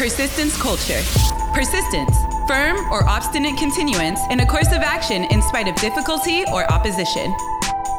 [0.00, 1.02] Persistence culture.
[1.52, 2.16] Persistence,
[2.48, 7.36] firm or obstinate continuance in a course of action in spite of difficulty or opposition.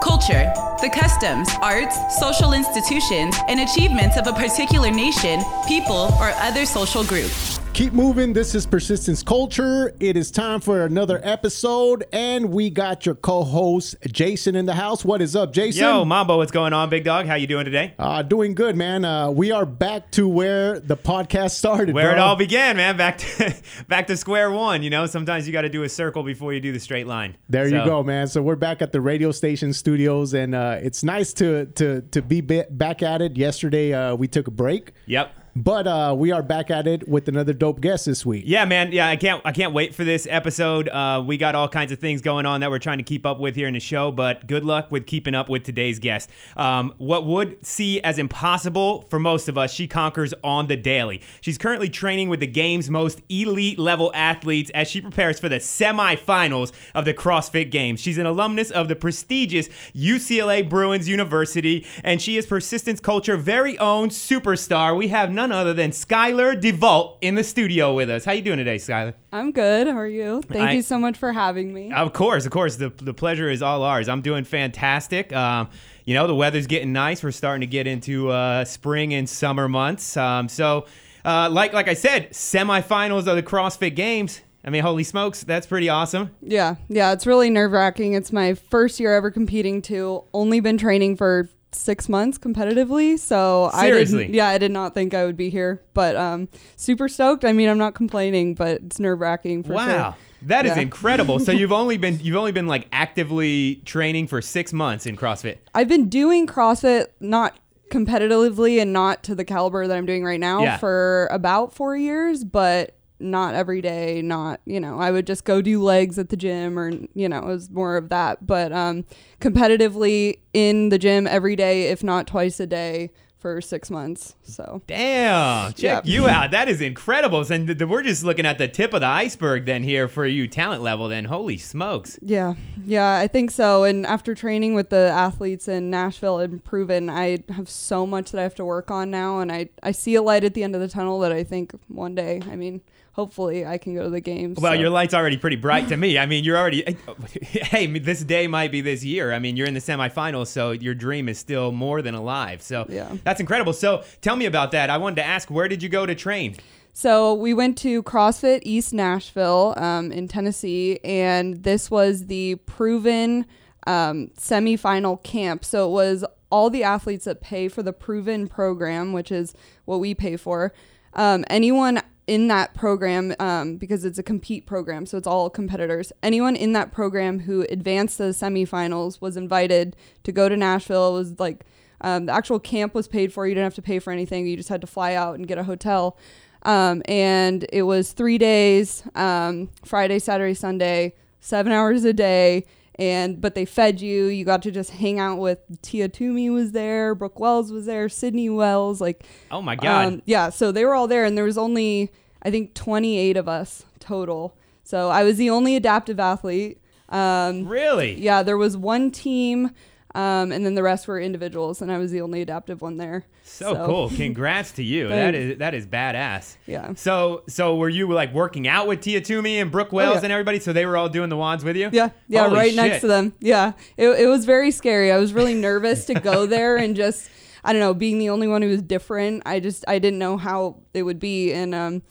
[0.01, 0.51] Culture,
[0.81, 7.03] the customs, arts, social institutions, and achievements of a particular nation, people, or other social
[7.03, 7.29] group.
[7.73, 8.33] Keep moving.
[8.33, 9.93] This is Persistence Culture.
[9.99, 15.05] It is time for another episode, and we got your co-host Jason in the house.
[15.05, 15.81] What is up, Jason?
[15.81, 17.25] Yo, Mambo, what's going on, big dog?
[17.27, 17.93] How you doing today?
[17.97, 19.05] Uh, doing good, man.
[19.05, 21.95] Uh, we are back to where the podcast started.
[21.95, 22.97] Where it all began, man.
[22.97, 23.55] Back to
[23.87, 24.83] back to square one.
[24.83, 27.37] You know, sometimes you got to do a circle before you do the straight line.
[27.49, 28.27] There you go, man.
[28.27, 32.21] So we're back at the radio station studios, and uh, it's nice to to to
[32.21, 33.37] be back at it.
[33.37, 35.33] Yesterday, uh, we took a break, Yep.
[35.55, 38.43] But uh, we are back at it with another dope guest this week.
[38.47, 38.91] Yeah, man.
[38.91, 39.41] Yeah, I can't.
[39.45, 40.87] I can't wait for this episode.
[40.89, 43.39] Uh, we got all kinds of things going on that we're trying to keep up
[43.39, 44.11] with here in the show.
[44.11, 46.29] But good luck with keeping up with today's guest.
[46.55, 51.21] Um, what would see as impossible for most of us, she conquers on the daily.
[51.41, 55.57] She's currently training with the game's most elite level athletes as she prepares for the
[55.57, 57.99] semifinals of the CrossFit Games.
[57.99, 63.77] She's an alumnus of the prestigious UCLA Bruins University, and she is Persistence Culture very
[63.79, 64.95] own superstar.
[64.95, 68.25] We have none other than Skylar DeVault in the studio with us.
[68.25, 69.15] How are you doing today, Skylar?
[69.31, 69.87] I'm good.
[69.87, 70.43] How are you?
[70.43, 71.91] Thank I- you so much for having me.
[71.91, 72.75] Of course, of course.
[72.75, 74.07] The, the pleasure is all ours.
[74.07, 75.33] I'm doing fantastic.
[75.33, 75.69] Um,
[76.05, 77.23] you know, the weather's getting nice.
[77.23, 80.15] We're starting to get into uh, spring and summer months.
[80.15, 80.85] Um, so,
[81.25, 84.41] uh, like like I said, semifinals of the CrossFit Games.
[84.63, 86.35] I mean, holy smokes, that's pretty awesome.
[86.43, 87.13] yeah, yeah.
[87.13, 88.13] It's really nerve wracking.
[88.13, 90.23] It's my first year ever competing too.
[90.35, 94.33] Only been training for six months competitively, so I didn't.
[94.33, 97.45] Yeah, I did not think I would be here, but um, super stoked.
[97.45, 99.85] I mean, I'm not complaining, but it's nerve wracking for wow.
[99.85, 100.15] sure.
[100.47, 100.81] That is Yeah.
[100.83, 101.39] incredible.
[101.39, 105.57] So you've only been you've only been like actively training for six months in CrossFit.
[105.75, 107.57] I've been doing CrossFit not
[107.91, 110.77] competitively and not to the caliber that I'm doing right now Yeah.
[110.77, 114.21] for about four years, but not every day.
[114.21, 117.37] Not you know, I would just go do legs at the gym, or you know,
[117.37, 118.45] it was more of that.
[118.45, 119.05] But um,
[119.39, 124.35] competitively in the gym every day, if not twice a day, for six months.
[124.43, 126.01] So Damn, check Yeah.
[126.03, 126.51] you out.
[126.51, 127.39] That is incredible.
[127.39, 130.27] And th- th- we're just looking at the tip of the iceberg then here for
[130.27, 131.07] you talent level.
[131.09, 132.19] Then holy smokes.
[132.21, 132.53] Yeah,
[132.85, 133.83] yeah, I think so.
[133.83, 138.39] And after training with the athletes in Nashville and Proven, I have so much that
[138.39, 140.75] I have to work on now, and I I see a light at the end
[140.75, 142.81] of the tunnel that I think one day, I mean,
[143.13, 144.59] hopefully, I can go to the games.
[144.59, 144.79] Well, so.
[144.79, 146.17] your light's already pretty bright to me.
[146.17, 146.97] I mean, you're already.
[147.41, 149.33] Hey, this day might be this year.
[149.33, 152.61] I mean, you're in the semifinals, so your dream is still more than alive.
[152.61, 153.15] So Yeah.
[153.23, 153.73] that's incredible.
[153.73, 154.89] So tell me about that.
[154.89, 156.55] I wanted to ask, where did you go to train?
[156.93, 163.45] So we went to CrossFit East Nashville um, in Tennessee, and this was the Proven
[163.87, 165.63] um, semifinal camp.
[165.63, 169.53] So it was all the athletes that pay for the Proven program, which is
[169.85, 170.73] what we pay for.
[171.13, 176.13] Um, anyone in that program, um, because it's a compete program, so it's all competitors.
[176.23, 181.09] Anyone in that program who advanced to the semifinals was invited to go to Nashville.
[181.09, 181.65] It was like
[181.99, 183.45] um, the actual camp was paid for.
[183.45, 184.47] You didn't have to pay for anything.
[184.47, 186.17] You just had to fly out and get a hotel.
[186.63, 192.65] Um, and it was three days um, Friday, Saturday, Sunday, seven hours a day.
[192.95, 194.27] And but they fed you.
[194.27, 198.07] You got to just hang out with Tia Toomey was there, Brooke Wells was there,
[198.09, 200.05] Sydney Wells, like Oh my God.
[200.05, 202.11] um, yeah, so they were all there, and there was only
[202.43, 204.55] I think 28 of us total.
[204.83, 206.79] So I was the only adaptive athlete.
[207.09, 208.19] Um, really?
[208.19, 209.71] yeah, there was one team,
[210.15, 213.25] um, and then the rest were individuals, and I was the only adaptive one there.
[213.43, 214.09] So, cool.
[214.15, 215.09] Congrats to you.
[215.09, 216.55] that is that is badass.
[216.65, 216.93] Yeah.
[216.95, 220.23] So so were you like working out with Tia Toomey and Brooke Wells Oh, yeah.
[220.23, 220.59] and everybody?
[220.59, 221.89] So they were all doing the WODs with you?
[221.91, 223.33] Yeah, yeah, Holy right next to them.
[223.39, 225.11] Yeah, it, it was very scary.
[225.11, 227.29] I was really nervous to go there and just,
[227.63, 229.43] I don't know, being the only one who was different.
[229.45, 232.01] I just, I didn't know how it would be, and um,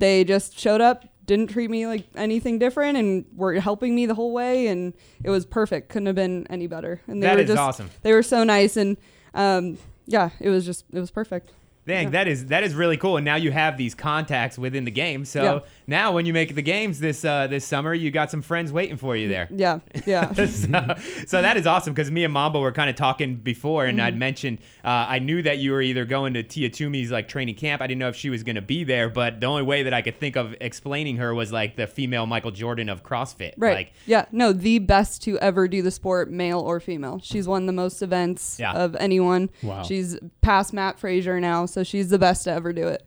[0.00, 4.14] they just showed up, didn't treat me like anything different, and were helping me the
[4.14, 5.88] whole way, and it was perfect.
[5.90, 7.00] Couldn't have been any better.
[7.06, 7.90] And they That were is just, awesome.
[8.02, 8.96] They were so nice, and
[9.34, 11.52] um, yeah, it was just, it was perfect.
[11.90, 12.10] Dang, Yeah.
[12.10, 13.16] that is that is really cool.
[13.16, 15.24] And now you have these contacts within the game.
[15.24, 15.58] So Yeah.
[15.86, 18.96] now when you make the games this uh, this summer, you got some friends waiting
[18.96, 19.48] for you there.
[19.50, 20.32] Yeah, yeah.
[20.34, 20.94] so,
[21.26, 24.06] so that is awesome because me and Mambo were kind of talking before, and Mm-hmm.
[24.06, 27.56] I'd mentioned uh, I knew that you were either going to Tia Toomey's like training
[27.56, 27.82] camp.
[27.82, 29.92] I didn't know if she was going to be there, but the only way that
[29.92, 33.52] I could think of explaining her was like the female Michael Jordan of CrossFit.
[33.56, 33.74] Right.
[33.76, 34.26] Like, yeah.
[34.32, 37.20] No, the best to ever do the sport, male or female.
[37.22, 38.72] She's won the most events Yeah.
[38.72, 39.50] of anyone.
[39.62, 39.82] Wow.
[39.82, 43.04] She's past Mat Fraser now, so she's the best to ever do it.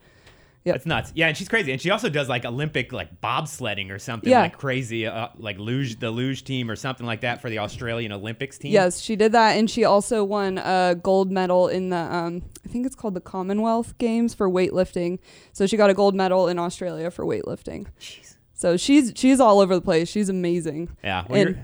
[0.66, 1.12] Yeah, it's nuts.
[1.14, 4.44] Yeah, and she's crazy, and she also does like Olympic like bobsledding or something Yeah.
[4.44, 8.14] like crazy, uh, like luge the luge team or something like that for the Australian
[8.14, 8.72] Olympics team.
[8.72, 12.70] Yes, she did that, and she also won a gold medal in the um, I
[12.70, 15.20] think it's called the Commonwealth Games for weightlifting.
[15.52, 17.88] So she got a gold medal in Australia for weightlifting.
[18.00, 18.38] Jeez.
[18.54, 20.08] So she's she's all over the place.
[20.08, 20.96] She's amazing.
[21.04, 21.26] Yeah.
[21.28, 21.60] Well, and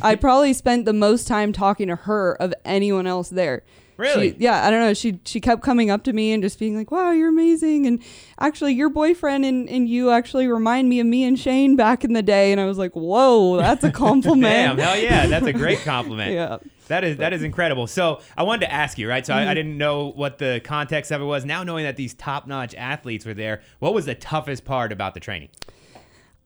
[0.00, 3.64] I probably spent the most time talking to her of anyone else there.
[3.96, 4.30] Really?
[4.32, 4.94] She, yeah, I don't know.
[4.94, 8.02] She she kept coming up to me and just being like, "Wow, you're amazing!" And
[8.40, 12.12] actually, your boyfriend and, and you actually remind me of me and Shane back in
[12.12, 12.50] the day.
[12.50, 16.32] And I was like, "Whoa, that's a compliment." Damn, hell yeah, that's a great compliment.
[16.32, 16.58] Yeah.
[16.88, 17.86] That is that is incredible.
[17.86, 19.24] So I wanted to ask you, right?
[19.24, 19.48] So Mm-hmm.
[19.48, 21.44] I, I didn't know what the context of it was.
[21.44, 25.14] Now knowing that these top notch athletes were there, what was the toughest part about
[25.14, 25.48] the training?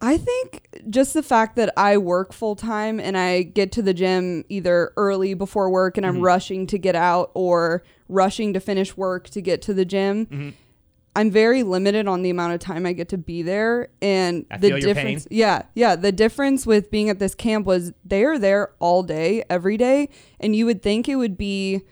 [0.01, 3.93] I think just the fact that I work full time and I get to the
[3.93, 6.23] gym either early before work and I'm Mm-hmm.
[6.25, 10.27] rushing to get out or rushing to finish work to get to the gym.
[10.27, 10.49] Mm-hmm.
[11.17, 14.59] I'm very limited on the amount of time I get to be there and I
[14.59, 19.03] the difference yeah yeah the difference with being at this camp was they're there all
[19.03, 21.83] day every day and you would think it would be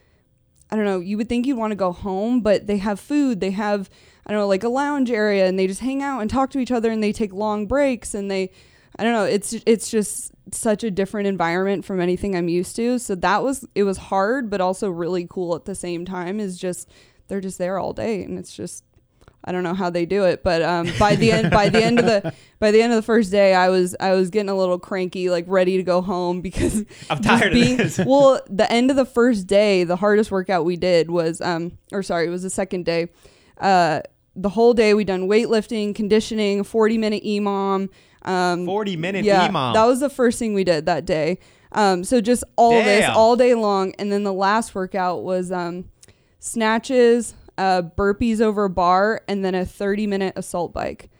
[0.71, 3.41] I don't know, you would think you'd want to go home, but they have food,
[3.41, 3.89] they have
[4.27, 6.59] I don't know, like a lounge area and they just hang out and talk to
[6.59, 8.51] each other and they take long breaks and they
[8.99, 12.99] I don't know, it's it's just such a different environment from anything I'm used to.
[12.99, 16.59] So that was it was hard but also really cool at the same time is
[16.59, 16.91] just
[17.29, 18.85] they're just there all day and it's just
[19.47, 22.01] I don't know how they do it, but um, by the end by the end
[22.01, 24.57] of the by the end of the first day, I was I was getting a
[24.57, 27.99] little cranky, like ready to go home because I'm tired of this.
[28.07, 32.03] well, the end of the first day, the hardest workout we did was um, or
[32.03, 33.09] sorry, it was the second day.
[33.59, 34.01] Uh,
[34.37, 37.89] the whole day we done weightlifting, conditioning, forty minute EMOM.
[38.23, 39.75] Um, Forty minute yeah, EMOM.
[39.75, 41.39] that was the first thing we did that day.
[41.73, 45.87] Um, so just all this all day long, and then the last workout was um,
[46.39, 51.11] snatches, uh, burpees over a bar, and then a 30 minute assault bike.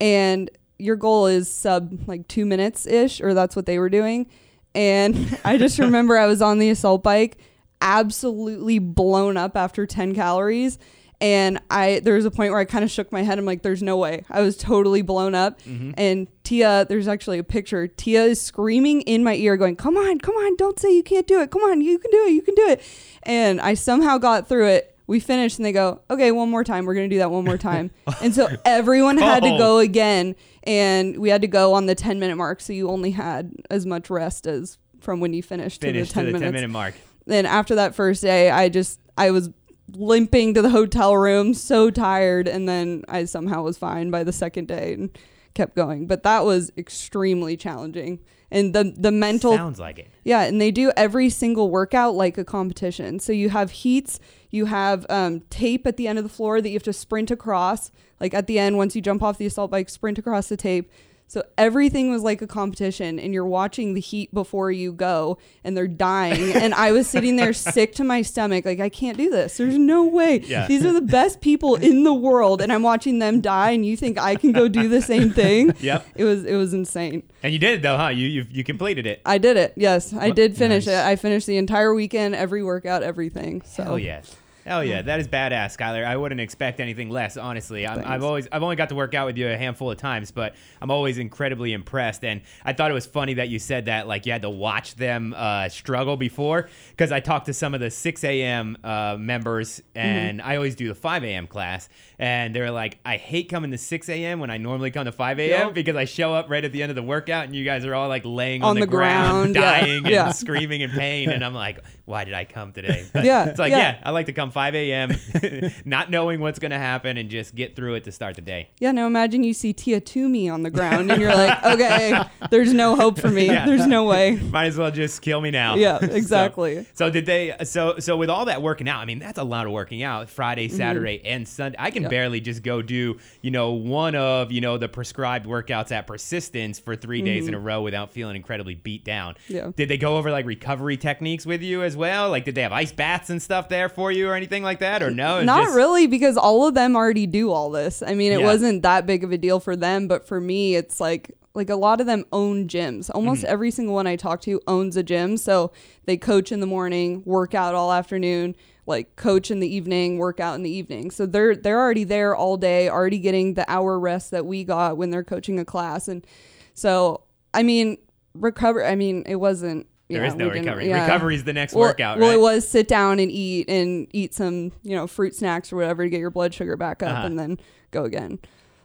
[0.00, 4.26] And your goal is sub like two minutes ish, or that's what they were doing.
[4.74, 7.38] And I just remember I was on the assault bike,
[7.80, 10.78] absolutely blown up after 10 calories.
[11.24, 13.38] And I there was a point where I kind of shook my head.
[13.38, 14.24] I'm like, there's no way.
[14.28, 15.62] I was totally blown up.
[15.62, 15.92] Mm-hmm.
[15.96, 17.86] And Tia, there's actually a picture.
[17.88, 21.26] Tia is screaming in my ear, going, Come on, come on, don't say you can't
[21.26, 21.50] do it.
[21.50, 22.82] Come on, you can do it, you can do it.
[23.22, 24.90] And I somehow got through it.
[25.06, 26.84] We finished and they go, Okay, one more time.
[26.84, 27.90] We're gonna do that one more time.
[28.22, 29.58] and so everyone had to Oh.
[29.58, 32.60] go again and we had to go on the 10 minute mark.
[32.60, 36.22] So you only had as much rest as from when you finished Finished to the
[36.22, 36.94] 10 to the minutes ten minute mark.
[37.24, 39.48] then after that first day, I just I was
[39.92, 44.32] limping to the hotel room, so tired, and then I somehow was fine by the
[44.32, 45.10] second day and
[45.54, 46.06] kept going.
[46.06, 48.20] But that was extremely challenging,
[48.50, 50.08] and the the mental Sounds like it.
[50.24, 53.18] yeah, and they do every single workout like a competition.
[53.20, 54.18] So you have heats,
[54.50, 57.30] you have um, tape at the end of the floor that you have to sprint
[57.30, 57.90] across.
[58.20, 60.90] Like at the end, once you jump off the assault bike, sprint across the tape.
[61.26, 65.76] So everything was like a competition, and you're watching the heat before you go, and
[65.76, 66.52] they're dying.
[66.52, 69.56] and I was sitting there sick to my stomach, like I can't do this.
[69.56, 70.40] There's no way.
[70.40, 70.66] Yeah.
[70.66, 73.96] These are the best people in the world, and I'm watching them die, and you
[73.96, 75.74] think I can go do the same thing?
[75.84, 76.06] Yep.
[76.14, 77.22] It was it was insane.
[77.42, 78.08] And you did it though, huh?
[78.08, 79.20] You you, you completed it.
[79.26, 79.74] I did it.
[79.76, 80.94] Yes, I did finish nice.
[80.94, 81.04] it.
[81.04, 83.60] I finished the entire weekend, every workout, everything.
[83.62, 84.22] So Hell yeah.
[84.64, 86.04] Hell yeah, that is badass, Skylar.
[86.06, 87.86] I wouldn't expect anything less, honestly.
[87.86, 90.30] I'm, I've always, I've only got to work out with you a handful of times,
[90.30, 92.24] but I'm always incredibly impressed.
[92.24, 94.94] And I thought it was funny that you said that, like you had to watch
[94.94, 98.78] them uh, struggle before, because I talked to some of the 6 a.m.
[98.82, 101.46] Uh, members, and I always do the 5 a.m.
[101.46, 104.40] class, and they're like, I hate coming to 6 a.m.
[104.40, 105.48] when I normally come to 5 a.m.
[105.66, 105.74] Yep.
[105.74, 107.94] because I show up right at the end of the workout, and you guys are
[107.94, 109.80] all like laying on, On the ground, yeah.
[109.80, 110.30] dying and Yeah.
[110.32, 113.06] screaming in pain, and I'm like, why did I come today?
[113.12, 113.78] But Yeah, it's like, yeah.
[113.78, 115.10] yeah, I like to come 5 a.m.,
[115.84, 118.68] not knowing what's going to happen and just get through it to start the day.
[118.78, 122.20] yeah, now imagine you see Tia Toomey on the ground and you're like, okay,
[122.50, 123.46] there's no hope for me.
[123.46, 123.66] Yeah.
[123.66, 124.36] There's no way.
[124.36, 125.76] Might as well just kill me now.
[125.76, 126.86] Yeah, exactly.
[126.94, 127.54] So, did they?
[127.64, 130.28] So so with all that working out, I mean that's a lot of working out.
[130.28, 131.76] Friday, Saturday, and Sunday.
[131.78, 132.02] I can Mm-hmm.
[132.04, 132.10] Yep.
[132.10, 136.78] barely just go do you know one of you know the prescribed workouts at Persistence
[136.78, 139.34] for 3 days in a row without feeling incredibly beat down.
[139.34, 139.54] Mm-hmm.
[139.54, 139.70] Yeah.
[139.74, 142.30] Did they go over like recovery techniques with you as well?
[142.30, 145.02] Like did they have ice baths and stuff there for you or anything like that?
[145.02, 145.42] Or no?
[145.42, 148.02] Not just- really, because all of them already do all this.
[148.06, 148.46] I mean, it Yeah.
[148.46, 151.76] wasn't that big of a deal for them, but for me, it's like like a
[151.76, 153.10] lot of them own gyms.
[153.14, 153.52] Almost Mm-hmm.
[153.52, 155.70] every single one I talk to owns a gym, so
[156.04, 160.40] they coach in the morning, work out all afternoon, like coach in the evening, work
[160.40, 161.12] out in the evening.
[161.12, 164.96] So they're they're already there all day, already getting the hour rest that we got
[164.96, 166.26] when they're coaching a class, and
[166.74, 167.20] so
[167.54, 167.98] I mean,
[168.34, 168.84] recover.
[168.84, 170.88] I mean, it wasn't There yeah, is no recovery.
[170.88, 171.02] yeah.
[171.04, 172.34] Recovery is the next well, workout, Well, right?
[172.34, 176.04] it was sit down and eat and eat some, you know, fruit snacks or whatever
[176.04, 177.26] to get your blood sugar back up Uh-huh.
[177.26, 177.58] and then
[177.90, 178.38] go again.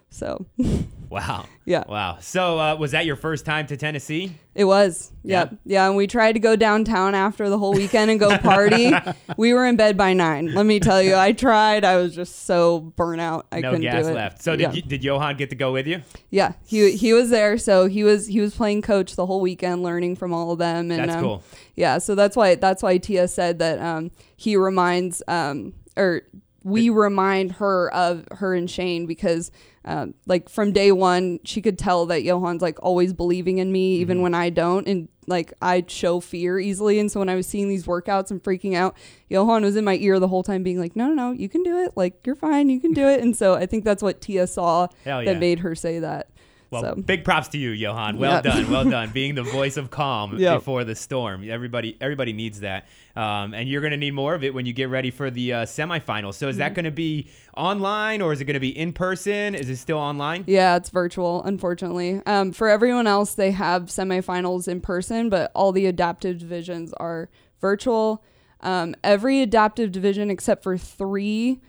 [0.10, 0.46] So
[1.10, 1.46] Wow.
[1.66, 1.84] Yeah.
[1.88, 2.18] Wow.
[2.22, 4.36] So uh, was that your first time to Tennessee?
[4.54, 5.12] it was.
[5.24, 5.52] Yep.
[5.52, 5.58] Yeah.
[5.66, 5.88] Yeah.
[5.88, 8.92] And we tried to go downtown after the whole weekend and go party.
[9.38, 10.54] we were in bed by nine.
[10.54, 11.84] Let me tell you, I tried.
[11.84, 13.48] I was just so burnt out.
[13.52, 14.16] I no couldn't gas do it.
[14.16, 14.44] left.
[14.44, 14.68] So yeah.
[14.68, 16.02] did you, did Johan get to go with you?
[16.30, 19.82] Yeah, he he was there, so he was he was playing coach the whole weekend,
[19.82, 20.92] learning from all of them.
[20.92, 21.44] And That's um, cool.
[21.76, 26.24] Yeah, so that's why that's why Tia said that um, he reminds um, or
[26.64, 29.52] we remind her of her and Shane because
[29.86, 33.96] um, like from day one she could tell that Johan's like always believing in me
[33.96, 34.24] even Mm-hmm.
[34.24, 34.88] when I don't.
[34.88, 37.00] And like I show fear easily.
[37.00, 38.98] And so when I was seeing these workouts and freaking out
[39.30, 41.64] Johan was in my ear the whole time being like no no no you can
[41.64, 41.94] do it.
[41.96, 42.70] Like you're fine.
[42.70, 43.22] You can do it.
[43.22, 45.40] And so I think that's what Tia saw Hell that yeah.
[45.40, 46.30] made her say that
[46.72, 48.18] Well, so big props to you, Johan.
[48.18, 48.44] Well Yep.
[48.44, 49.10] done, well done.
[49.14, 50.60] Being the voice of calm Yep.
[50.60, 51.50] before the storm.
[51.50, 54.74] Everybody, everybody needs that, um, and you're going to need more of it when you
[54.74, 56.36] get ready for the uh, semifinals.
[56.36, 56.60] So, is Mm-hmm.
[56.60, 59.56] that going to be online or is it going to be in person?
[59.56, 60.44] Is it still online?
[60.48, 62.22] Yeah, it's virtual, unfortunately.
[62.26, 67.30] Um, for everyone else, they have semifinals in person, but all the adaptive divisions are
[67.62, 68.24] virtual.
[68.62, 71.62] Um, every adaptive division except for three,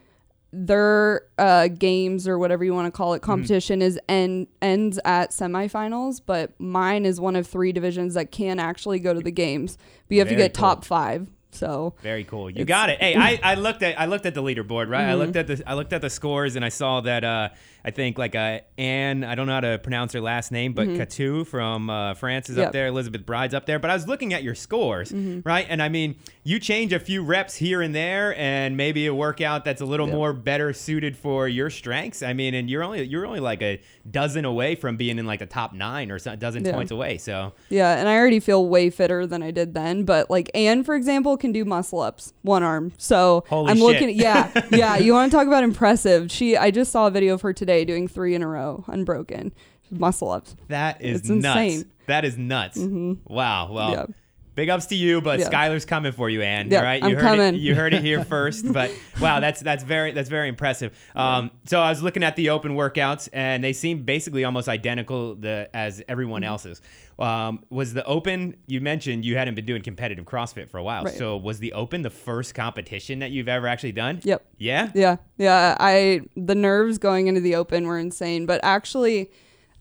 [0.52, 5.30] their uh, games or whatever you want to call it, competition is end ends at
[5.30, 6.20] semifinals.
[6.24, 9.78] But mine is one of three divisions that can actually go to the games.
[10.08, 10.62] But you have to get cool.
[10.62, 11.28] top five.
[11.52, 12.48] So Very cool.
[12.50, 13.00] You got it.
[13.00, 15.02] Hey, I, I looked at I looked at the leaderboard, right?
[15.02, 15.10] Mm-hmm.
[15.10, 17.48] I looked at the I looked at the scores and I saw that uh,
[17.84, 20.86] I think like uh, Anne, I don't know how to pronounce her last name, but
[20.88, 22.60] Catou from uh, France is up Mm-hmm.
[22.60, 22.68] Yep.
[22.70, 22.72] Mm-hmm.
[22.76, 22.86] there.
[22.88, 23.78] Elizabeth Bride's up there.
[23.78, 25.66] But I was looking at your scores, right?
[25.68, 29.64] And I mean, you change a few reps here and there, and maybe a workout
[29.64, 30.14] that's a little Yep.
[30.16, 32.22] more better suited for your strengths.
[32.22, 33.80] I mean, and you're only you're only like a
[34.10, 36.72] dozen away from being in like the top nine or a dozen Yeah.
[36.72, 37.18] points away.
[37.18, 40.04] So Yeah, and I already feel way fitter than I did then.
[40.04, 42.92] But like Anne, for example, can do muscle ups, one arm.
[42.98, 43.84] So Holy I'm shit.
[43.84, 44.10] looking.
[44.10, 44.96] Yeah, yeah.
[44.98, 46.30] You want to talk about impressive?
[46.30, 49.52] She, I just saw a video of her today doing three in a row, unbroken
[49.90, 50.54] muscle ups.
[50.68, 51.44] That is It's nuts.
[51.58, 51.80] insane.
[51.80, 51.88] Mm-hmm.
[52.06, 52.76] That is nuts.
[52.78, 53.72] Wow.
[53.72, 54.06] Well, Yeah.
[54.54, 55.48] Big ups to you, but Yeah.
[55.50, 56.70] Skylar's coming for you, Ann.
[56.70, 57.54] Yeah, all right, I'm you heard coming.
[57.54, 57.60] it.
[57.60, 58.72] You heard it here first.
[58.72, 58.90] But
[59.20, 60.96] wow, that's that's very that's very impressive.
[61.14, 65.34] Um, so I was looking at the open workouts, and they seem basically almost identical
[65.34, 66.48] the, as everyone Mm-hmm.
[66.50, 66.80] else's.
[67.18, 68.56] Um, was the open?
[68.66, 71.04] You mentioned you hadn't been doing competitive CrossFit for a while.
[71.04, 71.14] Right.
[71.14, 74.20] So was the open the first competition that you've ever actually done?
[74.24, 74.42] Yep.
[74.56, 74.90] Yeah.
[74.94, 75.76] Yeah, yeah.
[75.78, 79.30] I the nerves going into the open were insane, but actually,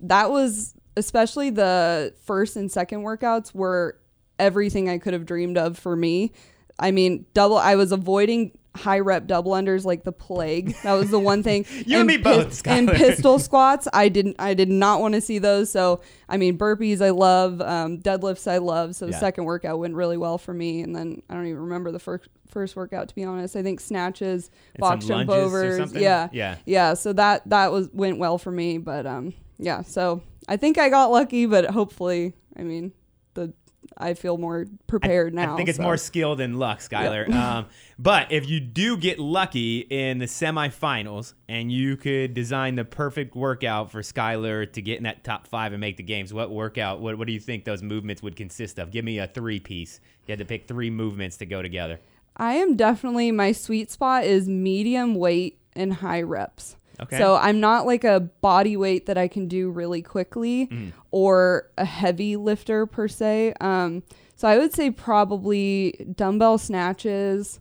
[0.01, 3.97] that was especially the first and second workouts were
[4.39, 6.31] everything I could have dreamed of for me.
[6.79, 7.57] I mean, double.
[7.57, 10.75] I was avoiding high rep double unders like the plague.
[10.83, 11.65] That was the one thing.
[11.85, 14.37] You and me both, And pistol squats, I didn't.
[14.39, 15.69] I did not want to see those.
[15.69, 18.95] So I mean, burpees I love, um, deadlifts I love.
[18.95, 19.19] So the Yeah.
[19.19, 20.81] second workout went really well for me.
[20.81, 23.55] And then I don't even remember the first first workout to be honest.
[23.57, 25.91] I think snatches, And box jump overs.
[25.93, 26.55] Yeah, Yeah.
[26.65, 26.93] yeah.
[26.93, 28.77] So that that was went well for me.
[28.77, 29.81] But um, yeah.
[29.81, 32.93] So I think I got lucky, but hopefully, I mean,
[33.33, 33.51] the
[33.97, 35.53] I feel more prepared now.
[35.53, 35.83] I think it's so.
[35.83, 37.29] more skill than luck, Skylar.
[37.33, 37.67] um,
[37.97, 43.35] but if you do get lucky in the semifinals and you could design the perfect
[43.35, 46.99] workout for Skylar to get in that top five and make the games, what workout,
[46.99, 48.91] what, what do you think those movements would consist of?
[48.91, 49.99] Give me a three piece.
[50.25, 51.99] You had to pick three movements to go together.
[52.37, 56.77] I am definitely my sweet spot is medium weight and high reps.
[57.01, 57.17] Okay.
[57.17, 60.91] So I'm not like a body weight that I can do really quickly Mm.
[61.11, 63.53] or a heavy lifter per se.
[63.61, 64.03] Um,
[64.35, 67.59] so I would say probably dumbbell snatches.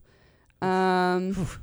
[0.62, 1.46] Um,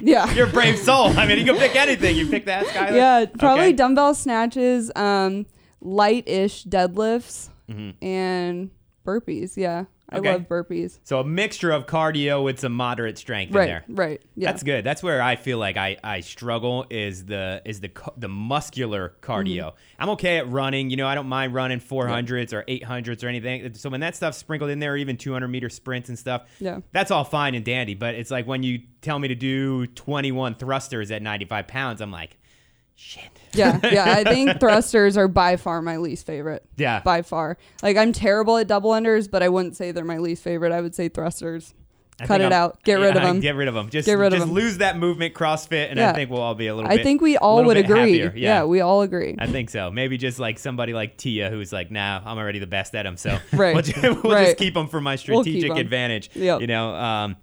[0.00, 0.32] Yeah.
[0.34, 1.08] You're a brave soul.
[1.18, 2.16] I mean, you can pick anything.
[2.16, 2.94] You pick that, Skylar?
[2.96, 3.72] yeah, probably Okay.
[3.74, 5.44] dumbbell snatches, um,
[5.82, 8.02] light-ish deadlifts, Mm-hmm.
[8.02, 8.70] and
[9.06, 9.58] burpees.
[9.58, 10.32] Yeah, I Okay.
[10.32, 10.98] love burpees.
[11.04, 13.84] So a mixture of cardio with some moderate strength in Right, there.
[13.88, 14.22] right.
[14.36, 14.50] Yeah.
[14.50, 14.82] That's good.
[14.82, 19.64] That's where I feel like I, I struggle is the is the the muscular cardio.
[19.66, 19.76] Mm-hmm.
[20.02, 20.88] I'm okay at running.
[20.88, 23.74] You know, I don't mind running 400s or 800s or anything.
[23.74, 26.78] So when that stuff's sprinkled in there, even 200 meter sprints and stuff, Yeah.
[26.92, 27.94] that's all fine and dandy.
[27.94, 32.10] But it's like when you tell me to do 21 thrusters at 95 pounds, I'm
[32.10, 32.37] like,
[32.98, 33.22] shit.
[33.52, 34.04] yeah, yeah.
[34.12, 36.64] I think thrusters are by far my least favorite.
[36.76, 37.00] Yeah.
[37.04, 37.56] By far.
[37.82, 40.72] Like I'm terrible at double unders, but I wouldn't say they're my least favorite.
[40.72, 41.74] I would say thrusters.
[42.20, 42.82] I Cut it I'm- out.
[42.82, 43.38] Get rid of them.
[43.38, 43.90] Get rid of them.
[43.90, 44.52] Just Get rid of just 'em.
[44.52, 46.90] lose that movement CrossFit, and I think we'll all be a little.
[46.90, 48.18] I bit, think we all would agree.
[48.18, 48.32] happier.
[48.36, 48.64] Yeah.
[48.64, 49.36] we all agree.
[49.38, 49.92] I think so.
[49.92, 53.16] Maybe just like somebody like Tia, who's like, "Nah, I'm already the best at them."
[53.16, 53.72] So Right.
[53.72, 54.46] we'll, ju- we'll Right.
[54.46, 55.76] just keep them for my We'll strategic 'em.
[55.76, 56.30] advantage.
[56.34, 56.60] Yep.
[56.60, 56.90] You know.
[56.92, 57.36] Um,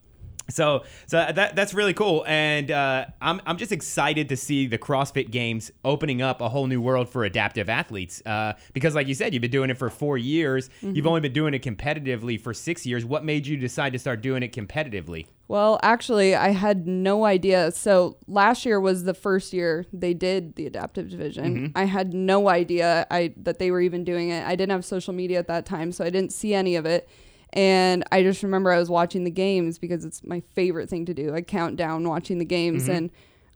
[0.50, 4.78] So, so that that's really cool, and uh, I'm I'm just excited to see the
[4.78, 8.22] CrossFit Games opening up a whole new world for adaptive athletes.
[8.26, 10.70] Uh, because, like you said, you've been doing it for four years.
[10.82, 10.96] Mm-hmm.
[10.96, 13.04] You've only been doing it competitively for six years.
[13.04, 15.26] What made you decide to start doing it competitively?
[15.48, 17.72] Well, actually, I had no idea.
[17.72, 21.72] So last year was the first year they did the adaptive division.
[21.76, 24.46] I had no idea I that they were even doing it.
[24.46, 27.08] I didn't have social media at that time, so I didn't see any of it.
[27.56, 31.14] And I just remember I was watching the games because it's my favorite thing to
[31.14, 31.34] do.
[31.34, 33.10] I count down watching the games and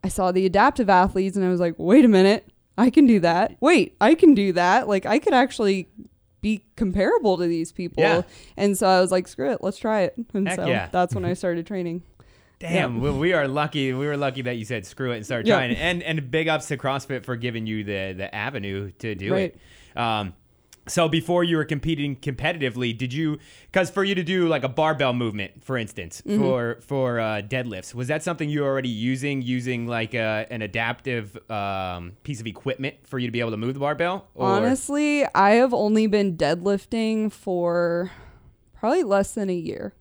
[0.03, 2.47] I saw the adaptive athletes and I was like, "Wait a minute.
[2.77, 3.57] I can do that.
[3.59, 4.87] Wait, I can do that.
[4.87, 5.89] Like I could actually
[6.41, 8.21] be comparable to these people." Yeah.
[8.55, 9.59] And so I was like, "Screw it.
[9.61, 10.87] Let's try it." And Heck so yeah.
[10.91, 12.03] that's when I started training.
[12.59, 13.93] Damn, we, we are lucky.
[13.93, 15.55] We were lucky that you said screw it and started Yeah.
[15.55, 15.71] trying.
[15.71, 15.77] it.
[15.77, 19.55] And and big ups to CrossFit for giving you the the avenue to do Right.
[19.95, 19.97] it.
[19.99, 20.33] Um,
[20.89, 23.39] so before you were competing competitively, did you?
[23.71, 26.41] Because for you to do like a barbell movement, for instance, Mm-hmm.
[26.41, 30.61] for for uh, deadlifts, was that something you were already using, using like a, an
[30.61, 34.27] adaptive um, piece of equipment for you to be able to move the barbell?
[34.35, 38.11] Or- Honestly, I have only been deadlifting for
[38.73, 39.93] probably less than a year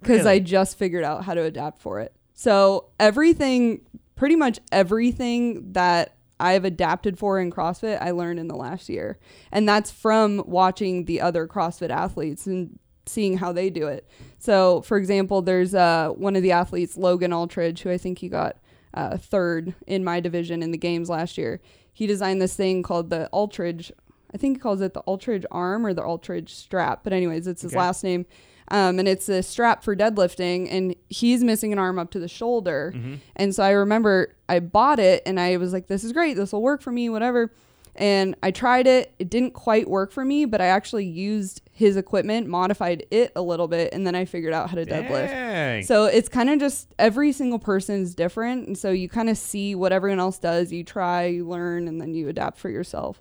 [0.00, 2.12] because I just figured out how to adapt for it.
[2.34, 3.80] So, everything,
[4.14, 9.18] pretty much everything that I've adapted for in CrossFit, I learned in the last year.
[9.50, 14.06] And that's from watching the other CrossFit athletes and seeing how they do it.
[14.38, 18.28] So, for example, there's uh, one of the athletes, Logan Aldridge, who I think he
[18.28, 18.56] got
[18.94, 21.60] uh, third in my division in the games last year.
[21.92, 23.90] He designed this thing called the Aldridge.
[24.32, 27.00] I think he calls it the Aldridge arm or the Aldridge strap.
[27.02, 27.78] But anyways, it's his Okay.
[27.78, 28.26] last name.
[28.70, 32.28] Um, and it's a strap for deadlifting, and he's missing an arm up to the
[32.28, 32.94] shoulder.
[33.36, 36.36] And so I remember I bought it, and I was like, "This is great.
[36.36, 37.08] This will work for me.
[37.08, 37.52] Whatever."
[37.96, 39.12] And I tried it.
[39.18, 43.42] It didn't quite work for me, but I actually used his equipment, modified it a
[43.42, 45.30] little bit, and then I figured out how to deadlift.
[45.30, 45.82] Dang.
[45.82, 48.68] So it's kind of just every single person is different.
[48.68, 50.70] And so you kind of see what everyone else does.
[50.72, 53.20] You try, you learn, and then you adapt for yourself.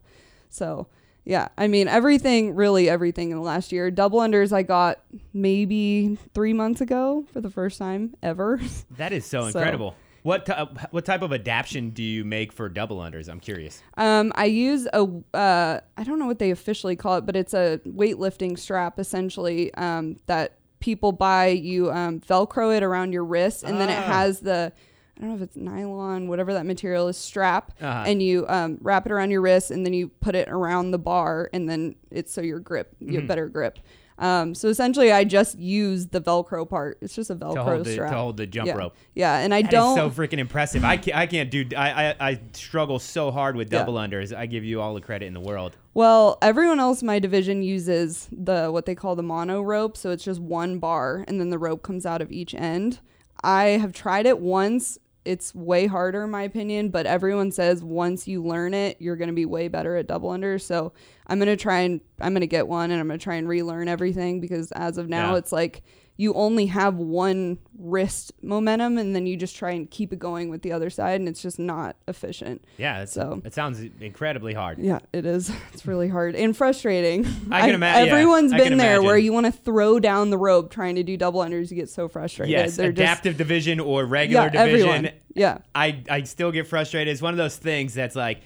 [0.50, 0.88] So
[1.30, 3.92] yeah, I mean, everything, really everything in the last year.
[3.92, 5.00] Double unders I got
[5.34, 8.60] maybe three months ago for the first time ever.
[8.98, 9.96] that is so So- incredible.
[10.24, 10.54] What t-
[10.92, 13.30] what type of adaptation do you make for double unders?
[13.30, 13.82] I'm curious.
[13.96, 17.54] Um, I use a uh, I don't know what they officially call it, but it's
[17.54, 21.48] a weightlifting strap essentially um, that people buy.
[21.48, 24.02] You um, Velcro it around your wrist, and then it Ah.
[24.02, 24.74] has the
[25.18, 28.04] I don't know if it's nylon, whatever that material is, strap, Uh-huh.
[28.06, 31.00] and you um, wrap it around your wrist, and then you put it around the
[31.00, 33.16] bar, and then it's so your grip, you Mm-hmm.
[33.18, 33.80] have better grip.
[34.20, 36.98] Um, so essentially, I just use the Velcro part.
[37.02, 38.74] It's just a Velcro To hold the strap to hold the jump yeah.
[38.76, 38.96] rope.
[39.14, 39.96] Yeah, and I That is don't.
[39.96, 40.84] so freaking impressive.
[40.84, 41.66] I can't, I can't do.
[41.78, 43.78] I, I I struggle so hard with Yeah.
[43.80, 44.36] double unders.
[44.36, 45.78] I give you all the credit in the world.
[45.94, 50.10] Well, everyone else in my division uses the what they call the mono rope, so
[50.10, 53.00] it's just one bar and then the rope comes out of each end.
[53.44, 54.98] I have tried it once.
[55.28, 59.30] It's way harder in my opinion, but everyone says once you learn it, you're going
[59.30, 60.58] to be way better at double under.
[60.58, 60.94] So,
[61.28, 63.36] I'm going to try and I'm going to get one and I'm going to try
[63.36, 65.40] and relearn everything because as of now Yeah.
[65.40, 65.84] it's like
[66.20, 70.50] you only have one wrist momentum and then you just try and keep it going
[70.50, 72.66] with the other side and it's just not efficient.
[72.78, 74.80] Yeah, So- it sounds incredibly hard.
[74.80, 75.52] Yeah, it is.
[75.74, 77.24] It's really hard and frustrating.
[77.52, 78.08] I can imagine.
[78.08, 81.04] yeah, Everyone's I been there where you want to throw down the rope trying to
[81.04, 81.70] do double unders.
[81.70, 82.52] You get so frustrated.
[82.52, 84.90] Yes, They're just- adaptive division or regular yeah, division.
[84.90, 85.12] everyone.
[85.36, 85.60] Yeah.
[85.76, 87.12] I I still get frustrated.
[87.12, 88.42] It's one of those things that's like.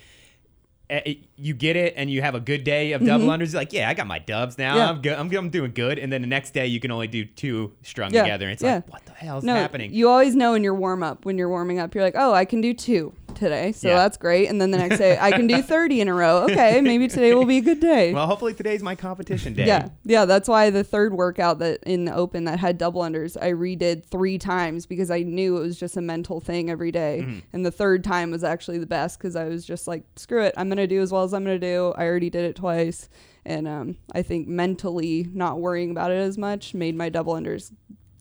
[0.89, 3.51] eh, it- You get it, and you have a good day of double unders.
[3.53, 4.71] You're like, yeah, I got my dubs now.
[4.71, 4.77] Mm-hmm.
[4.77, 4.89] Yeah.
[4.89, 5.13] I'm good.
[5.17, 5.97] I'm, I'm doing good.
[5.99, 8.45] And then the next day, you can only do two strung Yeah, together.
[8.45, 8.75] And it's yeah.
[8.75, 9.93] like, what the hell's No, happening?
[9.93, 11.95] you always know in your warm up when you're warming up.
[11.95, 14.49] You're like, oh, I can do two today, so that's great.
[14.49, 16.43] And then the next day, I can do thirty in a row.
[16.43, 18.13] Okay, maybe today will be a good day.
[18.13, 19.65] well, hopefully today's my competition day.
[19.65, 23.41] Yeah, yeah, that's why the third workout that in the open that had double unders,
[23.41, 27.21] I redid three times because I knew it was just a mental thing every day.
[27.23, 27.39] Mm-hmm.
[27.53, 30.53] And the third time was actually the best because I was just like, screw it,
[30.57, 31.93] I'm gonna do as well as I'm gonna do.
[31.97, 33.09] I already did it twice,
[33.45, 37.71] and um, I think mentally not worrying about it as much made my double unders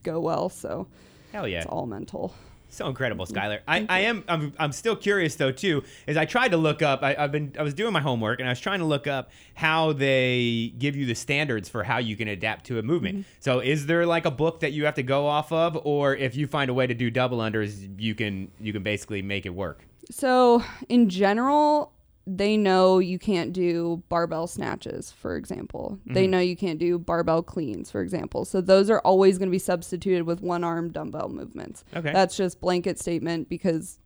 [0.02, 0.48] go well.
[0.48, 0.86] So
[1.32, 1.58] Hell yeah.
[1.58, 2.34] it's all mental.
[2.72, 3.60] So incredible, Skylar.
[3.66, 5.82] I, I am I'm, I'm still curious though too.
[6.06, 7.02] Is I tried to look up.
[7.02, 9.32] I, I've been I was doing my homework and I was trying to look up
[9.54, 13.18] how they give you the standards for how you can adapt to a movement.
[13.18, 13.30] Mm-hmm.
[13.40, 16.36] So is there like a book that you have to go off of, or if
[16.36, 19.54] you find a way to do double unders, you can you can basically make it
[19.54, 19.84] work.
[20.10, 21.92] So, in general,
[22.26, 25.98] they know you can't do barbell snatches, for example.
[26.06, 26.30] They Mm-hmm.
[26.30, 28.44] know you can't do barbell cleans, for example.
[28.44, 31.84] So, those are always going to be substituted with one arm dumbbell movements.
[31.96, 32.12] Okay.
[32.12, 33.98] That's just blanket statement because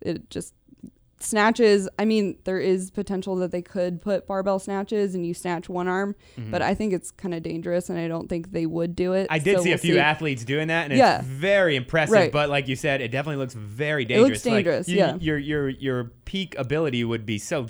[0.00, 0.54] it just
[1.24, 5.68] snatches, I mean, there is potential that they could put barbell snatches and you snatch
[5.68, 6.14] one arm,
[6.50, 9.24] but I think it's kind of dangerous and I don't think they would do it.
[9.24, 9.32] Mm-hmm.
[9.34, 10.00] I did So see a we'll few see.
[10.00, 11.18] athletes doing that, and Yeah.
[11.18, 12.12] it's very impressive.
[12.14, 12.32] Right.
[12.32, 14.44] But like you said, it definitely looks very dangerous.
[14.44, 14.88] It dangerous.
[14.88, 15.16] looks Like, dangerous, you- yeah.
[15.20, 17.66] Your your your peak ability would be so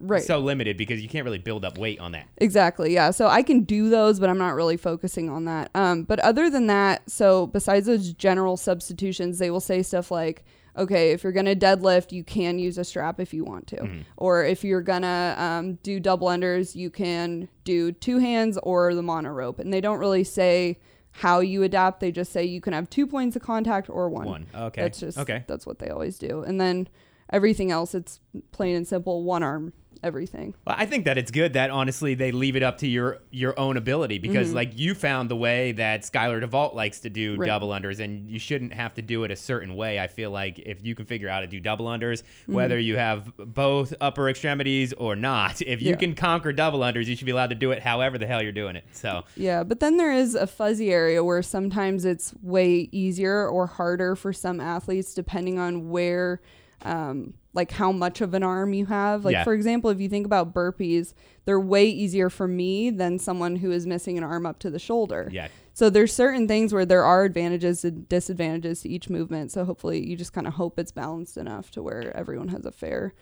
[0.00, 0.22] Right.
[0.22, 2.26] so limited because you can't really build up weight on that.
[2.38, 2.92] Exactly.
[2.92, 3.10] Yeah.
[3.10, 5.70] So I can do those, but I'm not really focusing on that.
[5.74, 10.44] Um, but other than that, so besides those general substitutions, they will say stuff like,
[10.80, 13.76] okay, if you're to deadlift, you can use a strap if you want to.
[13.76, 14.00] Mm-hmm.
[14.16, 19.02] Or if you're to um, do double unders, you can do two hands or the
[19.02, 19.58] mono rope.
[19.58, 20.78] And they don't really say
[21.12, 22.00] how you adapt.
[22.00, 24.26] They just say you can have two points of contact or one.
[24.26, 24.46] One.
[24.54, 24.82] Okay.
[24.82, 25.44] That's just, Okay.
[25.46, 26.42] that's what they always do.
[26.42, 26.88] And then
[27.30, 30.54] everything else, it's plain and simple, one arm, everything.
[30.66, 33.58] Well, I think that it's good that honestly they leave it up to your your
[33.58, 34.56] own ability because Mm-hmm.
[34.56, 37.46] like you found the way that Skylar DeVault likes to do Right.
[37.46, 39.98] double unders and you shouldn't have to do it a certain way.
[40.00, 42.54] I feel like if you can figure out how to do double unders, Mm-hmm.
[42.54, 45.96] whether you have both upper extremities or not, if you Yeah.
[45.96, 48.52] can conquer double unders, you should be allowed to do it however the hell you're
[48.52, 48.84] doing it.
[48.92, 53.66] So Yeah, but then there is a fuzzy area where sometimes it's way easier or
[53.66, 56.40] harder for some athletes depending on where,
[56.82, 59.24] um, like how much of an arm you have.
[59.24, 59.44] Like, Yeah.
[59.44, 61.14] for example, if you think about burpees,
[61.46, 64.78] they're way easier for me than someone who is missing an arm up to the
[64.78, 65.28] shoulder.
[65.32, 65.48] Yeah.
[65.72, 69.50] So there's certain things where there are advantages and disadvantages to each movement.
[69.50, 72.70] So hopefully you just kind of hope it's balanced enough to where everyone has a
[72.72, 73.14] fair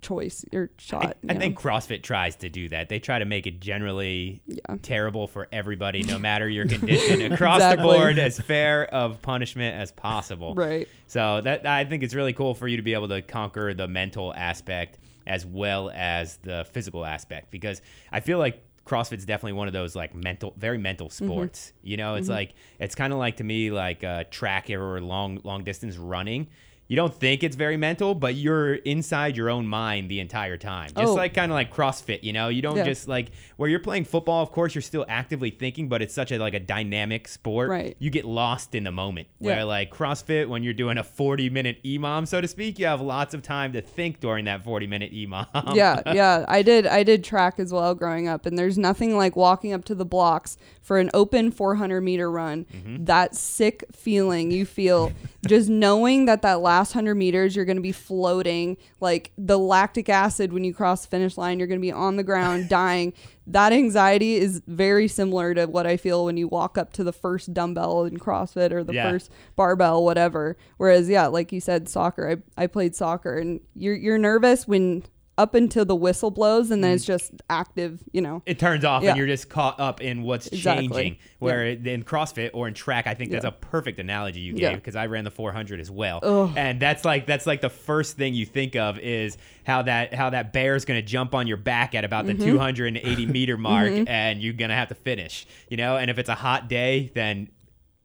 [0.00, 1.16] choice or I, shot.
[1.28, 1.58] I you think?
[1.60, 2.88] CrossFit tries to do that.
[2.88, 4.76] They try to make it generally Yeah.
[4.82, 7.82] terrible for everybody, no matter your condition, across Exactly.
[7.86, 10.54] the board, as fair of punishment as possible.
[10.54, 10.88] Right.
[11.06, 13.88] So that I think it's really cool for you to be able to conquer the
[13.88, 19.66] mental aspect as well as the physical aspect because I feel like CrossFit's definitely one
[19.68, 21.26] of those like mental, very mental Mm-hmm.
[21.26, 21.72] sports.
[21.82, 25.40] You know, it's like it's kind of like to me like uh, track or long
[25.44, 26.48] long distance running.
[26.90, 30.88] You don't think it's very mental, but you're inside your own mind the entire time.
[30.88, 31.14] Just Oh.
[31.14, 32.84] like kind of like CrossFit, you know, you don't Yeah.
[32.84, 34.42] just like where you're playing football.
[34.42, 37.70] Of course, you're still actively thinking, but it's such a like a dynamic sport.
[37.70, 37.96] Right.
[38.00, 39.28] You get lost in the moment.
[39.38, 39.62] Where Yeah.
[39.62, 43.34] like CrossFit, when you're doing a 40 minute EMOM, so to speak, you have lots
[43.34, 45.46] of time to think during that 40 minute EMOM.
[45.76, 46.44] yeah, yeah.
[46.48, 49.84] I did I did track as well growing up and there's nothing like walking up
[49.84, 52.66] to the blocks for an open 400 meter run.
[52.74, 53.04] Mm-hmm.
[53.04, 55.12] That sick feeling you feel
[55.46, 60.08] just knowing that that last 100 meters you're going to be floating like the lactic
[60.08, 63.12] acid when you cross the finish line you're going to be on the ground dying.
[63.46, 67.12] That anxiety is very similar to what I feel when you walk up to the
[67.12, 69.10] first dumbbell in CrossFit or the Yeah.
[69.10, 70.56] first barbell, whatever.
[70.76, 72.42] Whereas, yeah, like you said, soccer.
[72.56, 75.02] I, I played soccer, and you're you're nervous when
[75.38, 78.00] up until the whistle blows, and then it's just active.
[78.12, 78.42] You know.
[78.46, 79.10] It turns off Yeah.
[79.10, 80.88] and you're just caught up in what's Exactly.
[80.88, 81.16] changing.
[81.38, 83.48] Where in CrossFit or in track, I think that's Yeah.
[83.48, 86.20] a perfect analogy you gave because I ran the 400 as well.
[86.22, 86.52] Ugh.
[86.56, 90.30] And that's like that's like the first thing you think of is how that how
[90.30, 92.44] that bear is going to jump on your back at about the Mm-hmm.
[92.50, 95.46] 280 meter mark and you're going to have to finish.
[95.68, 97.48] You know, and if it's a hot day, then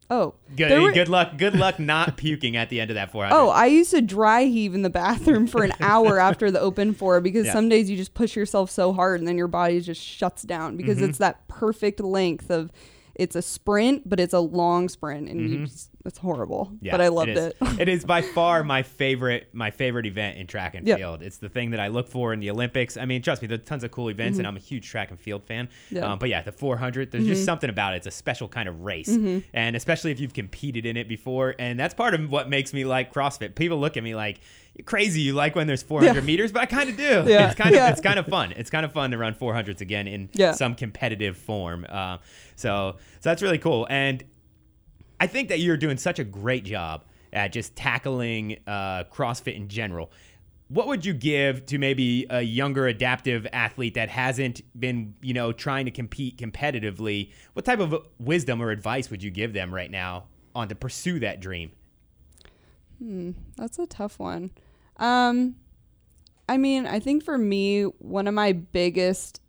[0.10, 3.36] Oh, good were- good luck good luck not puking at the end of that 400.
[3.36, 6.94] Oh, I used to dry heave in the bathroom for an hour after the open
[6.94, 7.54] four because Yeah.
[7.54, 10.78] some days you just push yourself so hard and then your body just shuts down
[10.78, 11.10] because Mm-hmm.
[11.10, 12.72] it's that perfect length of
[13.16, 16.66] it's a sprint, but it's a long sprint and you just, it's horrible.
[16.68, 16.86] Mm-hmm.
[16.86, 17.38] Yeah, but I loved is.
[17.48, 17.58] it.
[17.80, 20.98] it is by far my favorite my favorite event in track and Yeah.
[20.98, 21.22] field.
[21.22, 22.96] It's the thing that I look for in the Olympics.
[22.98, 25.20] I mean, trust me, there's tons of cool events, and I'm a huge track and
[25.20, 25.68] field fan.
[25.68, 25.96] Mm-hmm.
[25.98, 26.06] Mm-hmm.
[26.12, 27.98] Um, but yeah, the 400, there's just something about it.
[27.98, 31.80] It's a special kind of race, and especially if you've competed in it before, and
[31.80, 33.56] that's part of what makes me like CrossFit.
[33.56, 34.40] People look at me like.
[34.84, 36.20] Crazy, you like when there's 400 Yeah.
[36.26, 37.04] meters, but I kind of do.
[37.28, 37.46] Yeah.
[37.48, 37.92] It's kind of Yeah.
[37.92, 38.52] it's kind of fun.
[38.52, 41.86] It's kind of fun to run 400s again in some competitive form.
[41.88, 42.18] Uh,
[42.58, 43.88] so so that's really cool.
[43.90, 44.22] And
[45.20, 49.68] I think that you're doing such a great job at just tackling uh, CrossFit in
[49.68, 50.12] general.
[50.68, 55.52] What would you give to maybe a younger adaptive athlete that hasn't been, you know,
[55.52, 57.32] trying to compete competitively?
[57.54, 60.26] What type of wisdom or advice would you give them right now
[60.56, 61.72] on to pursue that dream?
[62.98, 64.52] Hmm, That's a tough one.
[64.98, 65.56] Um,
[66.48, 69.42] I mean, I think for me, one of my biggest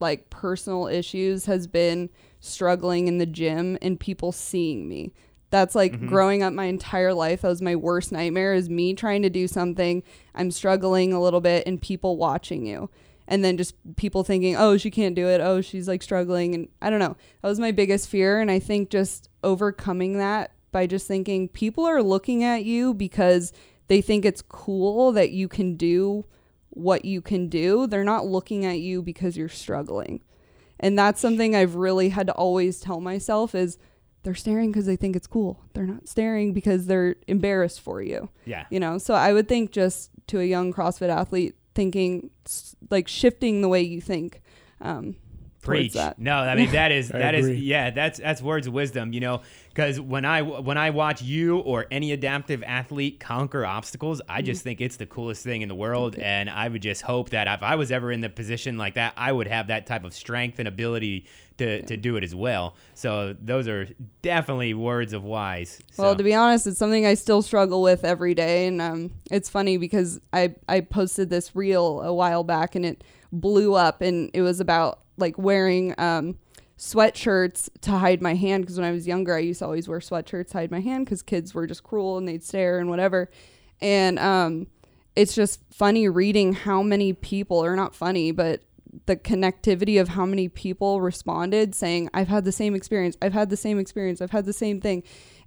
[0.00, 2.10] like personal issues has been
[2.42, 5.14] struggling in the gym and people seeing me.
[5.50, 6.08] That's like mm-hmm.
[6.08, 7.42] growing up my entire life.
[7.42, 10.02] That was my worst nightmare is me trying to do something.
[10.34, 12.90] I'm struggling a little bit and people watching you.
[13.28, 15.40] And then just people thinking, oh, she can't do it.
[15.40, 16.54] Oh, she's like struggling.
[16.54, 17.16] And I don't know.
[17.40, 18.40] That was my biggest fear.
[18.40, 23.52] And I think just overcoming that by just thinking people are looking at you because
[23.86, 26.24] they think it's cool that you can do
[26.70, 27.86] what you can do.
[27.86, 30.22] They're not looking at you because you're struggling.
[30.82, 33.78] And that's something I've really had to always tell myself is
[34.24, 35.62] they're staring because they think it's cool.
[35.72, 38.28] They're not staring because they're embarrassed for you.
[38.44, 38.66] Yeah.
[38.70, 42.30] You know, so I would think just to a young CrossFit athlete, thinking
[42.90, 44.42] like shifting the way you think.
[44.80, 45.16] Um,
[45.62, 45.92] Preach.
[45.94, 46.18] that.
[46.18, 47.58] No, I mean that is that is agree.
[47.60, 49.42] yeah, that's that's words of wisdom, you know,
[49.74, 54.46] cuz when I when I watch you or any adaptive athlete conquer obstacles, I Mm-hmm.
[54.46, 57.46] just think it's the coolest thing in the world and I would just hope that
[57.48, 60.12] if I was ever in the position like that, I would have that type of
[60.14, 61.26] strength and ability
[61.58, 62.74] to to do it as well.
[62.94, 63.86] So those are
[64.22, 65.80] definitely words of wise.
[65.96, 69.10] Well, So- to be honest, it's something I still struggle with every day, and um,
[69.30, 74.00] it's funny because I I posted this reel a while back, and it blew up,
[74.02, 76.38] and it was about like wearing um,
[76.78, 80.00] sweatshirts to hide my hand because when I was younger, I used to always wear
[80.00, 83.30] sweatshirts to hide my hand because kids were just cruel and they'd stare and whatever,
[83.80, 84.66] and um,
[85.14, 88.62] it's just funny reading how many people, or not funny, but
[89.06, 93.50] the connectivity of how many people responded saying, I've had the same experience, I've had
[93.50, 95.02] the same experience, I've had the same thing.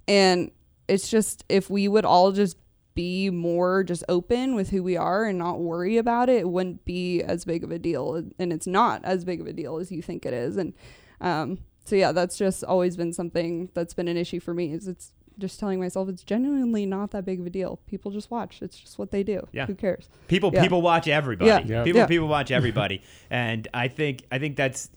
[0.08, 0.50] And
[0.88, 2.56] it's just, if we would all just
[2.96, 6.84] be more just open with who we are and not worry about it, it wouldn't
[6.84, 8.14] be as big of a deal.
[8.40, 10.56] And it's not as big of a deal as you think it is.
[10.56, 10.72] And
[11.20, 14.88] um, so, yeah, that's just always been something that's been an issue for me is
[14.88, 17.78] it's just telling myself it's genuinely not that big of a deal.
[17.86, 18.62] People just watch.
[18.62, 19.46] It's just what they do.
[19.52, 19.66] Yeah.
[19.66, 20.08] Who cares?
[20.26, 20.62] People Yeah.
[20.62, 21.48] people watch everybody.
[21.48, 21.60] Yeah.
[21.64, 21.84] Yeah.
[21.84, 22.06] People Yeah.
[22.06, 24.90] people watch everybody, and I think I think that's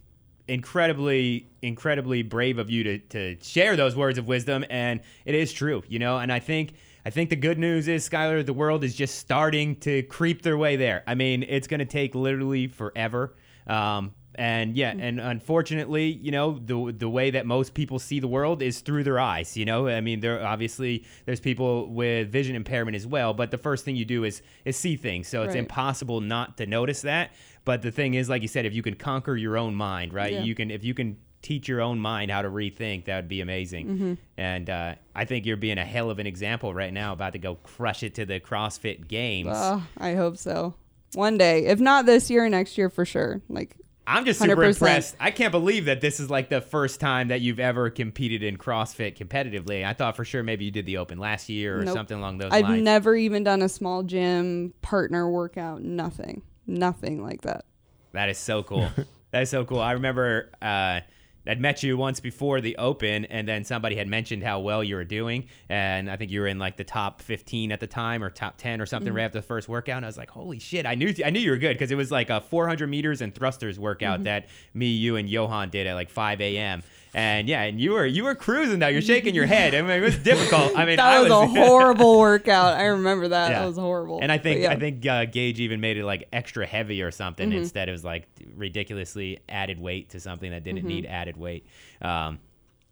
[0.48, 5.54] incredibly incredibly brave of you to to share those words of wisdom, and it is
[5.54, 6.18] true, you know.
[6.18, 6.74] And I think
[7.06, 10.58] I think the good news is, Skylar, the world is just starting to creep their
[10.58, 11.04] way there.
[11.08, 13.36] I mean, it's going to take literally forever.
[13.68, 18.28] Um, and yeah, and unfortunately, you know, the the way that most people see the
[18.28, 19.58] world is through their eyes.
[19.58, 23.58] You know, I mean, there obviously there's people with vision impairment as well, but the
[23.58, 25.28] first thing you do is is see things.
[25.28, 25.60] So it's Right.
[25.60, 27.32] impossible not to notice that.
[27.66, 30.32] But the thing is, like you said, if you can conquer your own mind, right?
[30.32, 30.44] Yeah.
[30.44, 33.42] You can if you can teach your own mind how to rethink, that would be
[33.42, 33.88] amazing.
[33.88, 34.14] Mm-hmm.
[34.38, 37.40] And uh, I think you're being a hell of an example right now, about to
[37.40, 39.50] go crush it to the CrossFit Games.
[39.52, 40.76] Oh, I hope so.
[41.14, 43.42] One day, if not this year, next year for sure.
[43.50, 43.76] Like,
[44.06, 44.68] I'm just super 100%.
[44.70, 45.16] impressed.
[45.20, 48.58] I can't believe that this is like the first time that you've ever competed in
[48.58, 49.86] CrossFit competitively.
[49.86, 51.94] I thought for sure maybe you did the Open last year or Nope.
[51.94, 52.66] something along those lines.
[52.66, 55.84] I've never even done a small gym partner workout.
[55.84, 56.42] Nothing.
[56.66, 57.66] Nothing like that.
[58.14, 58.90] That is so cool.
[59.32, 59.80] that is so cool.
[59.80, 61.02] I remember uh,
[61.50, 64.96] I'd met you once before the Open, and then somebody had mentioned how well you
[64.96, 68.24] were doing, and I think you were in like the top 15 at the time
[68.24, 69.18] or top 10 or something mm-hmm.
[69.18, 69.98] right after the first workout.
[69.98, 70.86] And I was like, holy shit!
[70.86, 73.34] I knew I knew you were good because it was like a 400 meters and
[73.34, 74.26] thrusters workout mm-hmm.
[74.26, 76.84] that me, you, and Johan did at like 5 a.m.
[77.14, 78.88] And yeah, and you were you were cruising though.
[78.88, 79.74] You're shaking your head.
[79.74, 80.78] I mean, it was difficult.
[80.78, 82.76] I mean, That I was, a horrible workout.
[82.78, 83.50] I remember that.
[83.52, 83.60] Yeah.
[83.62, 84.20] That was horrible.
[84.22, 84.72] And I think yeah.
[84.72, 87.58] I think uh, Gage even made it like extra heavy or something Mm-hmm.
[87.60, 87.90] instead.
[87.90, 90.76] It was like ridiculously added weight to something that Mm-hmm.
[90.76, 91.66] didn't need added weight.
[92.02, 92.40] Um,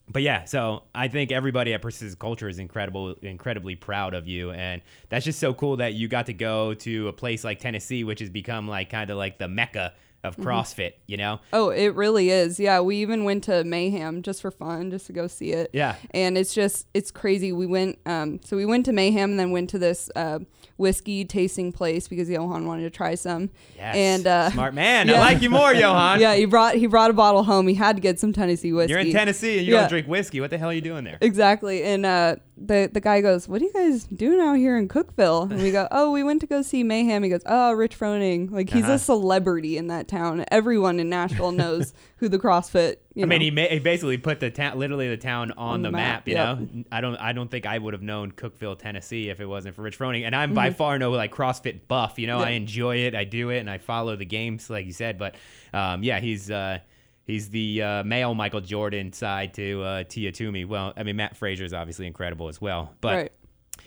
[0.09, 4.51] but yeah, so I think everybody at Persistent Culture is incredible, incredibly proud of you,
[4.51, 8.05] and that's just so cool that you got to go to a place like Tennessee,
[8.05, 9.93] which has become like kind of like the mecca
[10.27, 10.47] of Mm-hmm.
[10.47, 10.93] CrossFit.
[11.07, 11.39] You know?
[11.53, 12.59] Oh, it really is.
[12.59, 15.69] Yeah, we even went to Mayhem just for fun, just to go see it.
[15.73, 15.95] Yeah.
[16.11, 17.51] And it's just it's crazy.
[17.51, 20.39] We went um so we went to Mayhem and then went to this uh
[20.77, 23.49] whiskey tasting place because Johan wanted to try some.
[23.75, 23.95] Yes.
[23.95, 25.09] And uh Smart man.
[25.09, 26.19] I like you more, Johan.
[26.19, 27.67] Yeah, he brought he brought a bottle home.
[27.67, 28.91] He had to get some Tennessee whiskey.
[28.91, 29.81] You're in Tennessee and you Yeah.
[29.81, 30.41] don't drink whiskey.
[30.41, 31.17] What the hell are you doing there?
[31.21, 31.83] Exactly.
[31.83, 35.51] And uh, the the guy goes, "What are you guys doing out here in Cookeville?"
[35.51, 38.49] And we go, "Oh, we went to go see Mayhem." He goes, "Oh, Rich Froning,
[38.51, 38.93] like he's Uh-huh.
[38.93, 40.43] a celebrity in that town.
[40.51, 44.39] Everyone in Nashville knows who the CrossFit." You I mean, he, ma- he basically put
[44.39, 46.25] the town, literally the town on, the, the map.
[46.25, 46.59] map, you yep.
[46.59, 49.75] know, I don't, I don't think I would have known Cookeville, Tennessee, if it wasn't
[49.75, 50.23] for Rich Froning.
[50.25, 50.55] And I'm Mm-hmm.
[50.55, 52.19] by far no like CrossFit buff.
[52.19, 54.93] You know, I enjoy it, I do it, and I follow the games, like you
[54.93, 55.17] said.
[55.17, 55.33] But
[55.73, 56.77] um, yeah, he's uh,
[57.27, 60.65] he's the uh, male Michael Jordan side to uh, Tia Toomey.
[60.65, 62.95] Well, I mean, Mat Fraser is obviously incredible as well.
[63.01, 63.31] But right.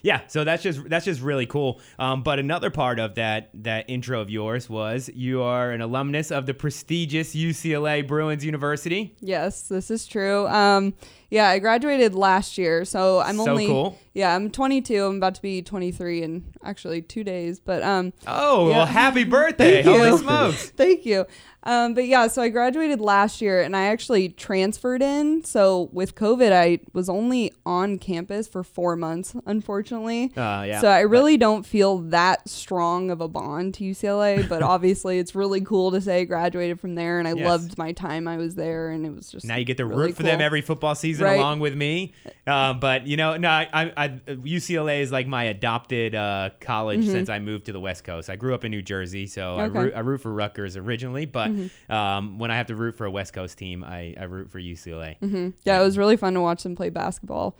[0.03, 1.81] yeah, so that's just that's just really cool.
[1.99, 6.31] Um, but another part of that that intro of yours was you are an alumnus
[6.31, 9.17] of the prestigious UCLA Bruins University.
[9.21, 10.47] Yes, this is true.
[10.47, 10.95] Um,
[11.31, 13.99] yeah, I graduated last year, so I'm So only cool.
[14.15, 15.05] yeah, I'm 22.
[15.05, 18.77] I'm about to be 23 in actually two days, but um, Oh, Yeah.
[18.79, 19.83] well, happy birthday!
[19.83, 20.19] Thank Holy you.
[20.19, 20.71] smokes!
[20.77, 21.27] Thank you.
[21.63, 25.45] Um, but yeah, so I graduated last year and I actually transferred in.
[25.45, 30.33] So with COVID, I was only on campus for four months, unfortunately.
[30.35, 30.81] Uh, yeah.
[30.81, 35.35] So I really don't feel that strong of a bond to UCLA, but obviously it's
[35.35, 37.47] really cool to say I graduated from there and I Yes.
[37.47, 40.07] loved my time I was there and it was just Now you get to really
[40.09, 41.39] root for them every football season cruising Right.
[41.41, 42.13] along with me.
[42.47, 47.05] Um, but you know, no, I, I, I UCLA is like my adopted uh, college
[47.07, 48.29] since I moved to the West Coast.
[48.31, 49.61] I grew up in New Jersey, so I, Mm-hmm.
[49.61, 49.69] Okay.
[49.71, 49.79] Mm-hmm.
[49.85, 51.27] root, I root for Rutgers originally.
[51.27, 51.51] But
[51.89, 54.59] um, when I have to root for a West Coast team, I, I root for
[54.61, 55.17] UCLA.
[55.65, 57.57] Yeah, it was really fun to watch them play basketball.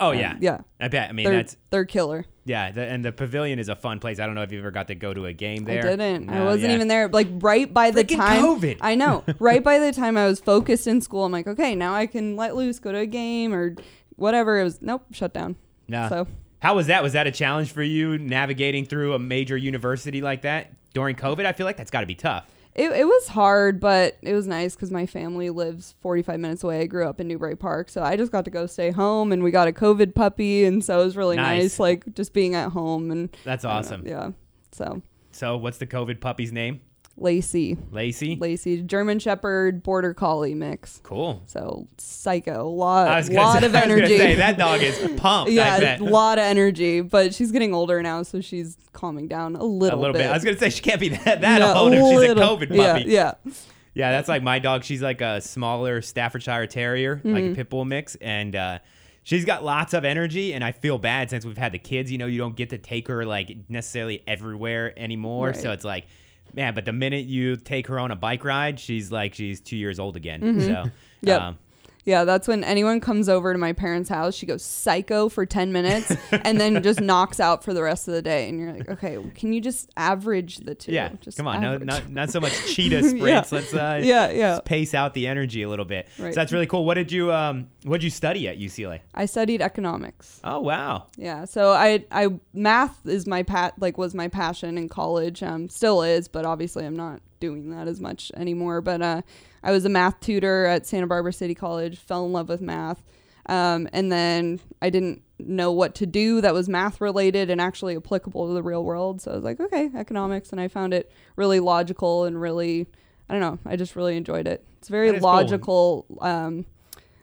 [0.00, 0.58] Oh Um, yeah, yeah.
[0.80, 1.08] I bet.
[1.08, 2.24] I mean, They're that's they're killer.
[2.44, 4.18] yeah, the, and the pavilion is a fun place.
[4.18, 5.86] I don't know if you ever got to go to a game there.
[5.86, 6.28] I didn't.
[6.30, 6.74] I No, wasn't yeah.
[6.74, 7.08] even there.
[7.08, 8.78] Like right by the Freaking time COVID.
[8.80, 9.22] I know.
[9.38, 12.36] right by the time I was focused in school, I'm like, okay, now I can
[12.36, 13.76] let loose, go to a game or
[14.16, 14.58] whatever.
[14.60, 15.56] It was nope, shut down.
[15.86, 16.08] Nah.
[16.08, 16.26] So
[16.60, 17.02] How was that?
[17.02, 21.46] Was that a challenge for you navigating through a major university like that during COVID?
[21.46, 22.46] I feel like that's got to be tough.
[22.74, 26.80] It, it was hard, but it was nice because my family lives 45 minutes away.
[26.80, 29.42] I grew up in Newbury Park, so I just got to go stay home, and
[29.42, 31.62] we got a COVID puppy, and so it was really Nice.
[31.62, 34.06] nice, like just being at home and That's don't know, awesome.
[34.06, 34.30] yeah.
[34.72, 36.80] So So, what's the COVID puppy's name?
[37.16, 38.36] Lacey, Lacey.
[38.36, 41.00] Lacey, German Shepherd, Border Collie mix.
[41.04, 41.42] Cool.
[41.46, 44.18] So psycho, lot, I was gonna lot say, of I was gonna energy.
[44.18, 45.52] say, that dog is pumped.
[45.52, 49.62] Yeah, a lot of energy, but she's getting older now, so she's calming down a
[49.62, 49.70] little.
[49.98, 50.26] a little, little bit.
[50.28, 52.34] I was gonna say she can't be that that No, old if she's a.
[52.34, 52.76] COVID puppy.
[52.76, 52.96] Yeah,
[53.44, 53.52] yeah.
[53.94, 54.82] Yeah, that's like my dog.
[54.82, 57.52] She's like a smaller Staffordshire Terrier, like Mm-hmm.
[57.52, 58.78] a pit bull mix, and uh,
[59.22, 60.52] she's got lots of energy.
[60.52, 62.10] And I feel bad since we've had the kids.
[62.10, 65.46] You know, you don't get to take her like necessarily everywhere anymore.
[65.50, 65.56] Right.
[65.56, 66.06] So it's like,
[66.54, 66.74] man.
[66.74, 69.98] But the minute you take her on a bike ride, she's like she's two years
[69.98, 70.40] old again.
[70.60, 70.88] So Mm-hmm.
[71.22, 71.40] Yep.
[71.40, 71.58] um,
[72.06, 75.72] Yeah, that's when anyone comes over to my parents' house, she goes psycho for 10
[75.72, 78.48] minutes and then just knocks out for the rest of the day.
[78.48, 80.92] And you're like, okay, can you just average the two?
[80.92, 83.52] yeah, Just come on, no, not not so much cheetah sprints.
[83.52, 84.60] Let's uh, Yeah, yeah.
[84.64, 86.06] pace out the energy a little bit.
[86.18, 86.34] Right.
[86.34, 86.84] So that's really cool.
[86.84, 89.00] What did you um what did you study at UCLA?
[89.14, 90.40] I studied economics.
[90.44, 94.88] Oh wow, Yeah, so I I math is my pat like was my passion in
[94.90, 95.42] college.
[95.42, 98.80] Um, still is, but obviously I'm not doing that as much anymore.
[98.80, 99.22] But uh,
[99.64, 101.98] I was a math tutor at Santa Barbara City College.
[101.98, 103.02] Fell in love with math,
[103.46, 107.96] um, and then I didn't know what to do that was math related and actually
[107.96, 109.20] applicable to the real world.
[109.20, 112.86] So I was like, okay, economics, and I found it really logical and really,
[113.28, 114.64] I don't know, I just really enjoyed it.
[114.78, 115.22] It's very is cool.
[115.22, 116.06] logical.
[116.20, 116.66] Um,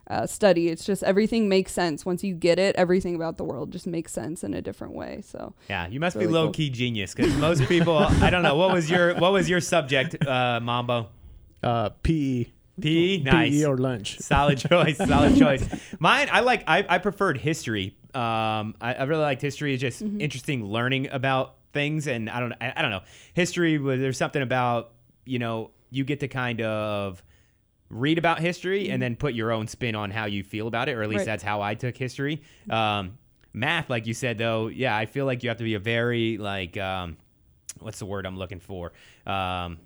[0.10, 0.68] uh, study.
[0.68, 2.76] It's just everything makes sense once you get it.
[2.76, 5.22] Everything about the world just makes sense in a different way.
[5.26, 6.44] So Yeah, you must Really be cool.
[6.44, 7.98] low key genius because most people.
[7.98, 11.08] I don't know what was your what was your subject, uh, Mambo?
[11.64, 12.46] Uh, PE.
[12.80, 14.18] PE, nice, PE or lunch.
[14.20, 15.68] solid choice, solid choice.
[16.00, 16.64] Mine, I like.
[16.68, 17.96] I, I preferred history.
[18.16, 19.74] Um, I, I really liked history.
[19.74, 22.54] It's just interesting learning about things, and I don't.
[22.60, 23.02] I, I don't know.
[23.34, 24.92] History was there's something about
[25.26, 27.22] you know you get to kind of
[27.90, 30.94] read about history and then put your own spin on how you feel about it,
[30.94, 31.26] or at least Right.
[31.26, 32.42] that's how I took history.
[32.70, 33.18] Um,
[33.54, 36.38] math, like you said, though, yeah, I feel like you have to be a very
[36.38, 37.18] like um,
[37.80, 38.94] what's the word I'm looking for?
[39.28, 39.78] Um,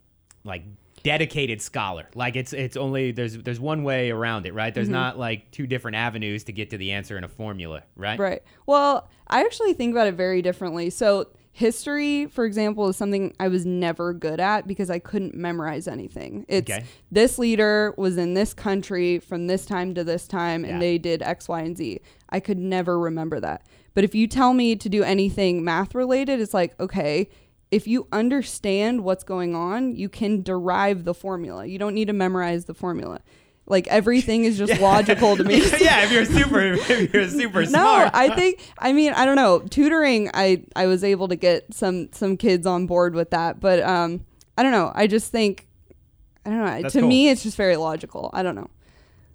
[0.45, 0.63] like
[1.05, 2.09] dedicated scholar.
[2.15, 4.73] Like it's it's only there's there's one way around it, right?
[4.73, 4.93] There's mm-hmm.
[4.93, 8.19] not like two different avenues to get to the answer in a formula, right?
[8.19, 8.43] right.
[8.65, 10.89] Well, I actually think about it very differently.
[10.89, 15.87] So history, for example, is something I was never good at because I couldn't memorize
[15.87, 16.43] anything.
[16.49, 16.83] It's Okay.
[17.11, 20.71] this leader was in this country from this time to this time Yeah.
[20.71, 22.01] and they did X, Y, and Z.
[22.29, 23.61] I could never remember that.
[23.93, 27.29] But if you tell me to do anything math related, it's like, okay,
[27.71, 31.65] if you understand what's going on, you can derive the formula.
[31.65, 33.19] You don't need to memorize the formula.
[33.67, 35.57] Like everything is just logical to me.
[35.79, 38.11] yeah, if you're super if you're super No, smart.
[38.13, 40.29] I think I mean I don't know tutoring.
[40.33, 44.25] I I was able to get some some kids on board with that, but um
[44.57, 44.91] I don't know.
[44.93, 45.67] I just think
[46.45, 46.81] I don't know.
[46.81, 47.09] That's to cool.
[47.09, 48.29] me, it's just very logical.
[48.33, 48.69] I don't know.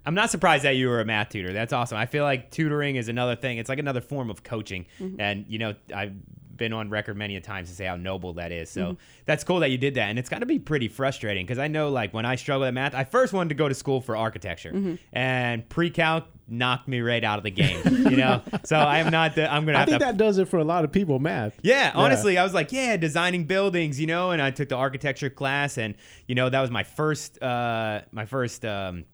[0.07, 1.53] I'm not surprised that you were a math tutor.
[1.53, 1.99] That's awesome.
[1.99, 3.59] I feel like tutoring is another thing.
[3.59, 4.87] It's like another form of coaching.
[4.99, 5.21] Mm-hmm.
[5.21, 6.14] And, you know, I've
[6.61, 8.70] been on record many a times to say how noble that is.
[8.70, 8.94] So Mm-hmm.
[9.25, 10.09] that's cool that you did that.
[10.11, 12.75] And it's got to be pretty frustrating because I know, like, when I struggled at
[12.75, 14.70] math, I first wanted to go to school for architecture.
[14.73, 14.94] Mm-hmm.
[15.12, 18.42] And pre calc knocked me right out of the game, you know?
[18.64, 20.05] so I am not, the, I'm going to I think to.
[20.05, 21.59] that does it for a lot of people, math.
[21.62, 25.31] Yeah, honestly, I was like, yeah, designing buildings, you know, and I took the architecture
[25.31, 25.94] class, and
[26.27, 29.05] you know, that was my first, uh, my first um,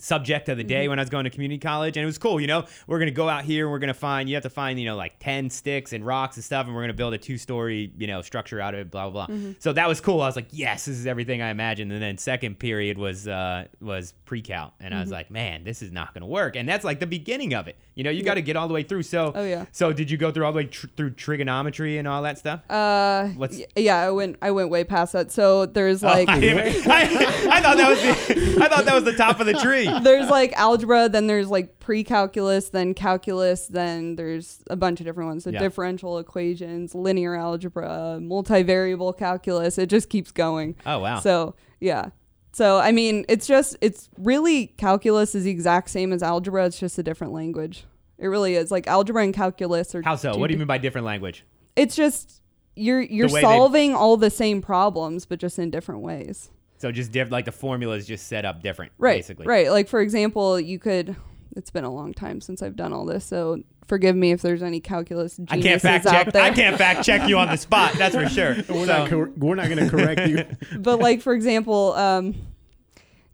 [0.00, 2.40] subject of the day when I was going to community college, and it was cool.
[2.40, 4.78] You know, we're gonna go out here, and we're gonna find, you have to find,
[4.78, 7.92] you know, like ten sticks and rocks and stuff, and we're gonna build a two-story,
[7.98, 9.36] you know, structure out of it, blah blah blah.
[9.58, 10.20] So that was cool.
[10.22, 11.92] I was like, yes, this is everything I imagined.
[11.92, 15.92] And then second period was uh, was pre-cal, and I was like, man, this is
[15.92, 16.56] not gonna work.
[16.56, 17.76] And that's like the beginning of it.
[17.94, 19.02] You know, you got to get all the way through.
[19.02, 19.66] So, Oh, yeah.
[19.72, 22.60] So did you go through all the way tr- through trigonometry and all that stuff?
[22.70, 25.32] Uh, What's- yeah, I went I went way past that.
[25.32, 26.36] So there's like Oh, I,
[26.86, 29.87] I- I thought that was the, I thought that was the top of the tree.
[30.02, 35.28] there's like algebra, then there's like pre-calculus, then calculus, then there's a bunch of different
[35.28, 35.44] ones.
[35.44, 35.60] So Yeah.
[35.60, 39.78] differential equations, linear algebra, multivariable calculus.
[39.78, 40.76] It just keeps going.
[40.86, 41.20] Oh wow.
[41.20, 42.10] So yeah,
[42.52, 46.66] So I mean, it's just it's really calculus is the exact same as algebra.
[46.66, 47.84] It's just a different language.
[48.18, 48.70] It really is.
[48.70, 50.36] Like algebra and calculus are How so?
[50.36, 51.44] What do you mean by different language?
[51.76, 52.42] It's just
[52.74, 56.50] you're you're solving all the same problems, but just in different ways.
[56.78, 59.18] So just diff- like the formula is just set up different, Right.
[59.18, 59.46] basically.
[59.46, 59.70] Right.
[59.70, 61.16] Like for example, you could.
[61.56, 64.62] It's been a long time since I've done all this, so forgive me if there's
[64.62, 66.32] any calculus I can't fact out check.
[66.32, 66.42] there.
[66.42, 67.94] I can't fact check you on the spot.
[67.94, 68.54] That's for sure.
[68.68, 70.44] We're So- not cor- we're not going to correct you.
[70.78, 72.34] but like for example, um,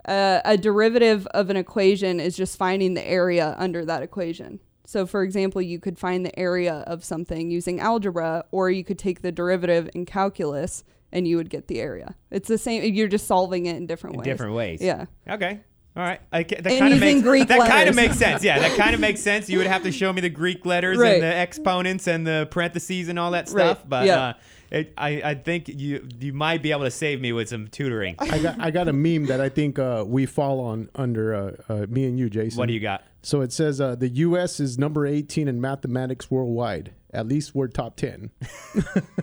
[0.06, 4.60] uh, a derivative of an equation is just finding the area under that equation.
[4.86, 8.98] So, for example, you could find the area of something using algebra, or you could
[8.98, 10.84] take the derivative in calculus
[11.14, 12.14] and you would get the area.
[12.30, 12.92] It's the same.
[12.92, 14.24] You're just solving it in different in ways.
[14.26, 14.80] different ways.
[14.82, 15.06] Yeah.
[15.28, 15.60] Okay.
[15.96, 16.20] All right.
[16.32, 18.42] I, that And kind of makes Greek that kind of makes sense.
[18.42, 19.48] Yeah, that kind of makes sense.
[19.48, 21.14] You would have to show me the Greek letters Right.
[21.14, 23.76] and the exponents and the parentheses and all that Right.
[23.76, 23.84] stuff.
[23.88, 24.20] But Yeah.
[24.20, 24.32] uh,
[24.72, 28.16] it, I, I think you you might be able to save me with some tutoring.
[28.18, 31.52] I got I got a meme that I think uh, we fall on under uh,
[31.68, 32.58] uh, me and you, Jason.
[32.58, 33.04] What do you got?
[33.22, 34.58] So it says uh, the U.S.
[34.58, 36.92] is number 18 in mathematics worldwide.
[37.14, 38.30] At least we're top 10.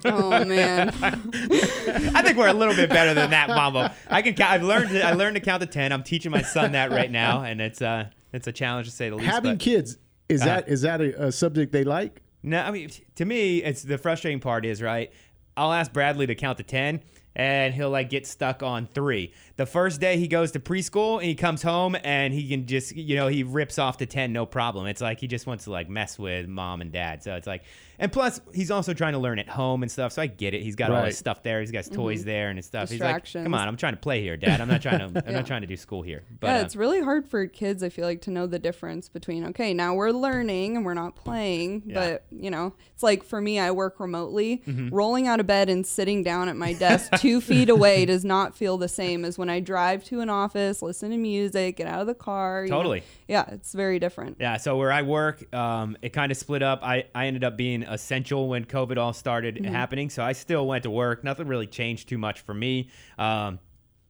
[0.06, 0.90] Oh man.
[1.04, 3.90] I think we're a little bit better than that, Mambo.
[4.10, 4.34] I can.
[4.34, 4.90] count- I've learned.
[4.90, 5.92] To, I learned to count to ten.
[5.92, 9.10] I'm teaching my son that right now, and it's uh it's a challenge to say
[9.10, 9.30] the least.
[9.30, 10.50] Having but- kids is Uh-huh.
[10.56, 12.22] that is that a, a subject they like?
[12.42, 15.12] No, I mean to me, it's the frustrating part is right.
[15.56, 17.02] I'll ask Bradley to count to ten,
[17.36, 19.34] and he'll like get stuck on three.
[19.62, 22.96] The first day he goes to preschool, and he comes home, and he can just
[22.96, 24.88] you know he rips off to ten, no problem.
[24.88, 27.22] It's like he just wants to like mess with mom and dad.
[27.22, 27.62] So it's like,
[28.00, 30.14] and plus he's also trying to learn at home and stuff.
[30.14, 30.64] So I get it.
[30.64, 31.60] he's got all his stuff there.
[31.60, 32.90] He's got his toys there and his stuff.
[32.90, 34.60] He's like, come on, I'm trying to play here, Dad.
[34.60, 35.24] I'm not trying to.
[35.28, 36.24] I'm not trying to do school here.
[36.40, 39.10] But yeah, uh, it's really hard for kids, I feel like, to know the difference
[39.10, 41.84] between, okay, now we're learning and we're not playing.
[41.86, 41.94] Yeah.
[41.94, 44.64] But, you know, it's like for me, I work remotely.
[44.66, 44.90] Mm-hmm.
[44.90, 48.58] Rolling out of bed and sitting down at my desk two feet away does not
[48.58, 52.02] feel the same as when I drive to an office, listen to music, get out
[52.02, 52.64] of the car.
[52.66, 52.78] you know.
[52.78, 53.04] Totally.
[53.28, 54.38] Yeah, it's very different.
[54.40, 56.80] Yeah, so where I work, um, it kind of split up.
[56.84, 59.66] I, I ended up being essential when COVID all started Mm-hmm.
[59.74, 61.24] happening, so I still went to work.
[61.24, 62.90] Nothing really changed too much for me.
[63.20, 63.60] Um,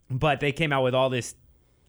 [0.09, 1.35] but they came out with all this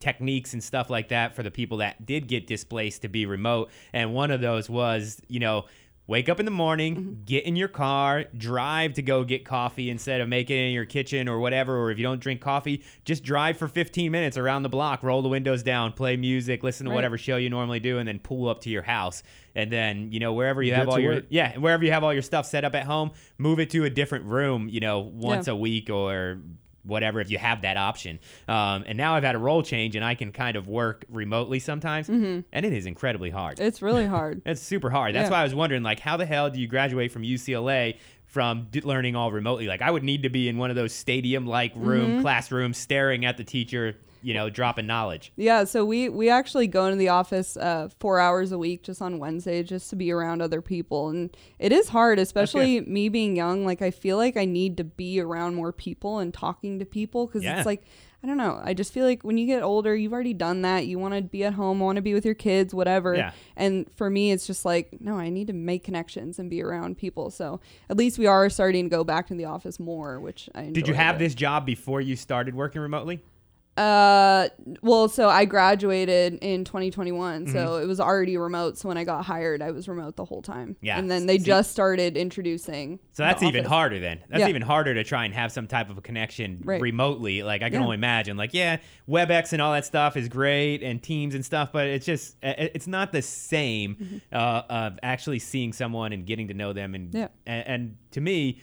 [0.01, 3.71] techniques and stuff like that for the people that did get displaced to be remote.
[3.93, 5.67] And one of those was, you know,
[6.09, 7.23] wake up in the morning, Mm-hmm.
[7.25, 10.85] get in your car, drive to go get coffee instead of making it in your
[10.85, 11.79] kitchen or whatever.
[11.79, 15.23] Or if you don't drink coffee, just drive for 15 minutes around the block, roll
[15.23, 16.97] the windows down, play music, listen to Right.
[16.97, 19.23] whatever show you normally do, and then pull up to your house.
[19.55, 21.27] And then, you know, wherever you have all your work.
[21.29, 23.91] yeah, wherever you have all your stuff set up at home, move it to a
[23.91, 25.53] different room, you know, once Yeah.
[25.53, 26.41] a week or
[26.85, 28.19] whatever if you have that option.
[28.49, 31.59] Um, and now I've had a role change and I can kind of work remotely
[31.61, 33.61] sometimes, and it is incredibly hard.
[33.61, 34.43] It's really hard.
[34.47, 35.15] It's super hard.
[35.15, 35.31] That's Yeah.
[35.33, 38.81] why I was wondering, like, how the hell do you graduate from UCLA from d-
[38.81, 39.67] learning all remotely?
[39.67, 42.21] Like, I would need to be in one of those stadium-like room Mm-hmm.
[42.23, 45.33] classrooms, staring at the teacher, you know, dropping knowledge.
[45.37, 49.03] Yeah, so we we actually go into the office uh, four hours a week just
[49.03, 53.37] on Wednesday just to be around other people, and it is hard, especially me being
[53.37, 53.65] young.
[53.65, 57.27] Like I feel like I need to be around more people and talking to people
[57.27, 57.57] because Yeah.
[57.59, 57.85] it's like
[58.25, 58.61] I don't know.
[58.63, 60.87] I just feel like when you get older, you've already done that.
[60.87, 63.17] You want to be at home, want to be with your kids, whatever.
[63.17, 63.33] Yeah.
[63.57, 66.99] And for me, it's just like no, I need to make connections and be around
[66.99, 67.31] people.
[67.31, 67.61] So
[67.91, 70.73] at least we are starting to go back to the office more, which I enjoy.
[70.75, 73.23] Did you have but- this job before you started working remotely?
[73.77, 74.49] Uh,
[74.83, 77.53] well, so I graduated in 2021, Mm-hmm.
[77.53, 78.77] so it was already remote.
[78.77, 80.77] So when I got hired, I was remote the whole time.
[80.83, 80.99] Yeah.
[80.99, 82.99] and then they See- just started introducing.
[83.13, 84.21] So that's even harder then.
[84.29, 84.49] That's Yeah.
[84.49, 86.81] even harder to try and have some type of a connection Right.
[86.83, 87.43] remotely.
[87.43, 87.85] Like I can Yeah.
[87.85, 88.37] only imagine.
[88.37, 88.77] Like yeah,
[89.09, 92.87] WebEx and all that stuff is great and Teams and stuff, but it's just it's
[92.87, 96.95] not the same uh, of actually seeing someone and getting to know them.
[96.95, 97.17] And Mm-hmm.
[97.17, 97.29] Yeah.
[97.47, 98.61] and, and to me,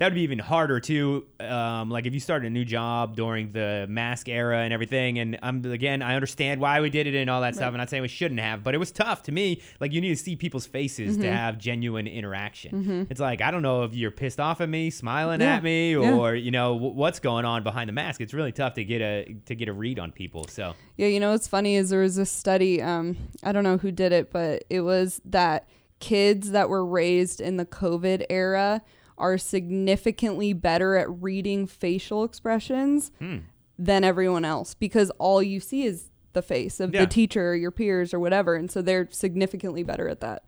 [0.00, 1.26] that would be even harder too.
[1.38, 5.38] Um, like if you started a new job during the mask era and everything, and
[5.42, 7.68] I'm again, I understand why we did it and all that stuff.
[7.70, 9.60] I'm not saying we shouldn't have, but it was tough to me.
[9.78, 11.22] Like you need to see people's faces Mm-hmm.
[11.22, 13.06] to have genuine interaction.
[13.10, 15.56] It's like I don't know if you're pissed off at me, smiling Yeah.
[15.56, 16.14] at me, Yeah.
[16.16, 18.20] or you know w- what's going on behind the mask.
[18.22, 20.46] It's really tough to get a to get a read on people.
[20.48, 22.80] So Yeah, you know what's funny is there was a study.
[22.80, 27.42] Um, I don't know who did it, but it was that kids that were raised
[27.42, 28.80] in the COVID era
[29.20, 33.36] are significantly better at reading facial expressions Hmm.
[33.78, 37.00] than everyone else because all you see is the face of Yeah.
[37.00, 40.42] the teacher or your peers or whatever, and so they're significantly better at that.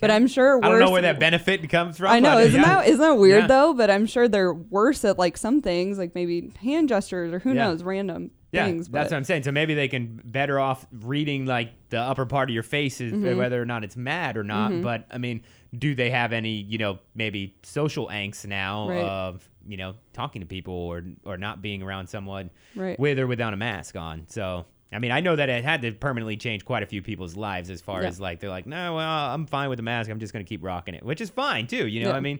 [0.00, 2.08] But I'm sure I don't know where that benefit comes from.
[2.08, 2.82] I know, isn't yeah.
[2.82, 3.46] that isn't that weird Yeah.
[3.46, 3.72] though?
[3.74, 7.54] But I'm sure they're worse at like some things, like maybe hand gestures or who
[7.54, 8.88] knows, random Yeah, things.
[8.88, 9.42] that's what I'm saying.
[9.42, 13.12] So maybe they can better off reading like the upper part of your face, is
[13.12, 13.36] Mm-hmm.
[13.38, 14.80] whether or not it's mad or not.
[14.82, 15.42] But I mean,
[15.76, 19.04] do they have any, you know, maybe social angst now Right.
[19.04, 22.98] of you know, talking to people or or not being around someone Right.
[22.98, 24.24] with or without a mask on.
[24.28, 24.64] So.
[24.90, 27.68] I mean, I know that it had to permanently change quite a few people's lives
[27.68, 28.08] as far Yeah.
[28.08, 30.08] as like they're like, no, well, I'm fine with the mask.
[30.10, 31.86] I'm just gonna keep rocking it, which is fine too.
[31.86, 32.16] You know, Yeah.
[32.16, 32.38] I mean,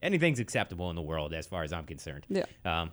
[0.00, 2.24] anything's acceptable in the world as far as I'm concerned.
[2.30, 2.44] Yeah.
[2.64, 2.90] Um,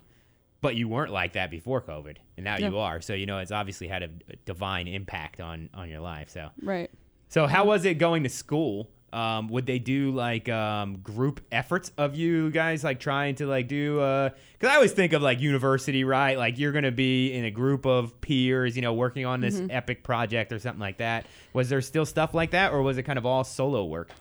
[0.62, 3.02] but you weren't like that before COVID, and now you are.
[3.02, 4.10] So you know, it's obviously had a,
[4.46, 6.30] divine impact on on your life.
[6.30, 6.90] So, Right.
[7.30, 8.90] so how was it going to school?
[9.14, 13.68] Um, would they do like um, group efforts of you guys like trying to like
[13.70, 13.96] do?
[13.96, 16.38] Because I always think of like university, right?
[16.38, 20.04] Like you're gonna be in a group of peers, you know, working on this epic
[20.04, 21.26] project or something like that.
[21.54, 24.12] Was there still stuff like that, or was it kind of all solo work?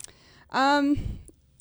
[0.53, 0.97] Um,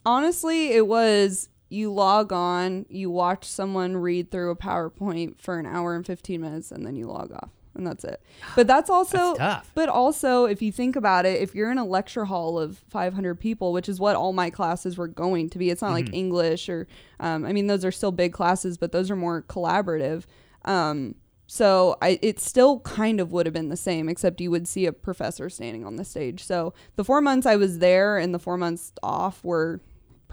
[0.05, 5.66] honestly, it was you log on, you watch someone read through a PowerPoint for an
[5.66, 7.49] hour and 15 minutes, and then you log off.
[7.74, 8.22] And that's it.
[8.55, 9.72] But that's also That's tough.
[9.76, 13.36] But also, if you think about it, if you're in a lecture hall of 500
[13.38, 16.70] people, which is what all my classes were going to be, it's not like English
[16.70, 16.88] or,
[17.20, 20.24] um, I mean, those are still big classes, but those are more collaborative.
[20.63, 21.16] Um,
[21.47, 24.86] so I, it still kind of would have been the same, except you would see
[24.86, 26.43] a professor standing on the stage.
[26.43, 29.82] So the four months I was there and the four months off were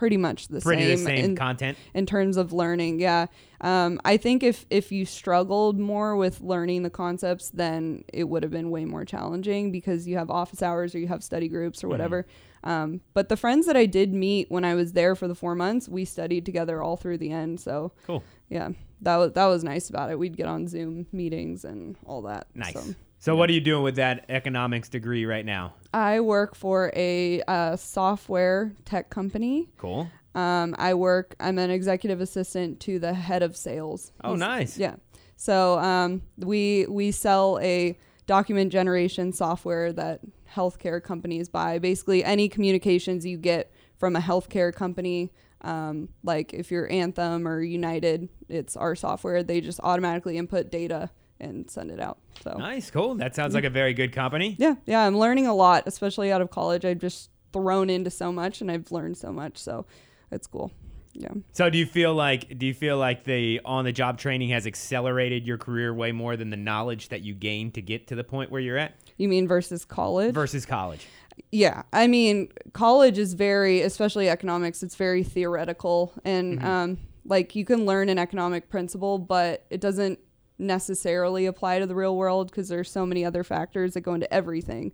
[0.03, 0.90] pretty much the Pretty same.
[0.90, 1.78] the same in- content.
[1.94, 3.26] in terms of learning yeah
[3.61, 8.42] um, i think if if you struggled more with learning the concepts then it would
[8.42, 11.84] have been way more challenging because you have office hours or you have study groups
[11.84, 12.26] or whatever
[12.64, 15.55] um, but the friends that i did meet when i was there for the four
[15.55, 18.24] months we studied together all through the end so Cool.
[18.48, 18.70] yeah
[19.03, 22.48] that was that was nice about it we'd get on zoom meetings and all that
[22.57, 22.72] Nice.
[22.74, 22.94] so.
[23.23, 25.75] So, what are you doing with that economics degree right now?
[25.95, 30.11] i work for a uh, software tech company Cool.
[30.35, 31.37] Um, I work.
[31.39, 34.11] I'm an executive assistant to the head of sales.
[34.25, 34.77] Oh, He's- nice.
[34.79, 34.97] Yeah.
[35.37, 37.97] So um, we we sell a
[38.27, 40.18] document generation software that
[40.53, 41.79] healthcare companies buy.
[41.79, 47.61] Basically, any communications you get from a healthcare company, um, like if you're Anthem or
[47.61, 49.45] United, it's our software.
[49.45, 51.11] They just automatically input data
[51.41, 52.18] and send it out.
[52.43, 53.14] So Nice, cool.
[53.16, 54.57] That sounds like a very good company.
[54.59, 56.85] yeah, yeah, I'm learning a lot, especially out of college.
[56.85, 59.59] I've just thrown into so much, and I've learned so much.
[59.59, 59.87] So
[60.30, 60.72] it's cool.
[61.14, 61.28] Yeah.
[61.53, 64.66] So, do you feel like do you feel like the on the job training has
[64.66, 68.24] accelerated your career way more than the knowledge that you gained to get to the
[68.24, 70.33] point where you're at You mean versus college?
[70.35, 71.07] versus college?
[71.51, 71.83] yeah.
[71.93, 76.14] I mean, college is very, especially economics, it's very theoretical.
[76.24, 80.18] And um, like you can learn an economic principle, but it doesn't
[80.62, 84.32] necessarily apply to the real world because there's so many other factors that go into
[84.32, 84.92] everything.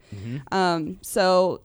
[0.50, 1.62] Um, so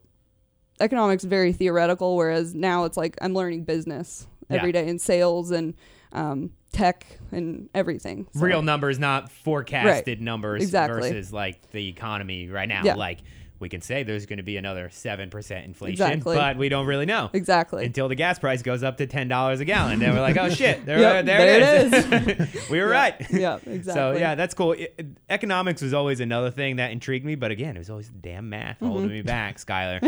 [0.79, 4.83] economics is very theoretical, whereas now it's like I'm learning business every Yeah.
[4.83, 5.73] day and sales and
[6.11, 8.27] um, tech and everything.
[8.33, 11.09] So- Real numbers, not forecasted numbers Exactly.
[11.09, 12.81] versus like the economy right now.
[12.83, 12.95] Yeah.
[12.95, 13.19] Like
[13.59, 16.35] we can say there's going to be another 7% inflation, Exactly.
[16.35, 17.29] but we don't really know.
[17.33, 17.85] Exactly.
[17.85, 19.99] Until the gas price goes up to $10 a gallon.
[19.99, 22.69] Then we're like, oh shit, there, Yep, there, there it is.
[22.69, 23.15] we were right.
[23.31, 23.93] yeah, exactly.
[23.93, 24.73] So yeah, that's cool.
[24.73, 28.49] It- economics was always another thing that intrigued me, but again, it was always damn
[28.49, 28.87] math Mm-hmm.
[28.87, 30.01] holding me back, Skylar.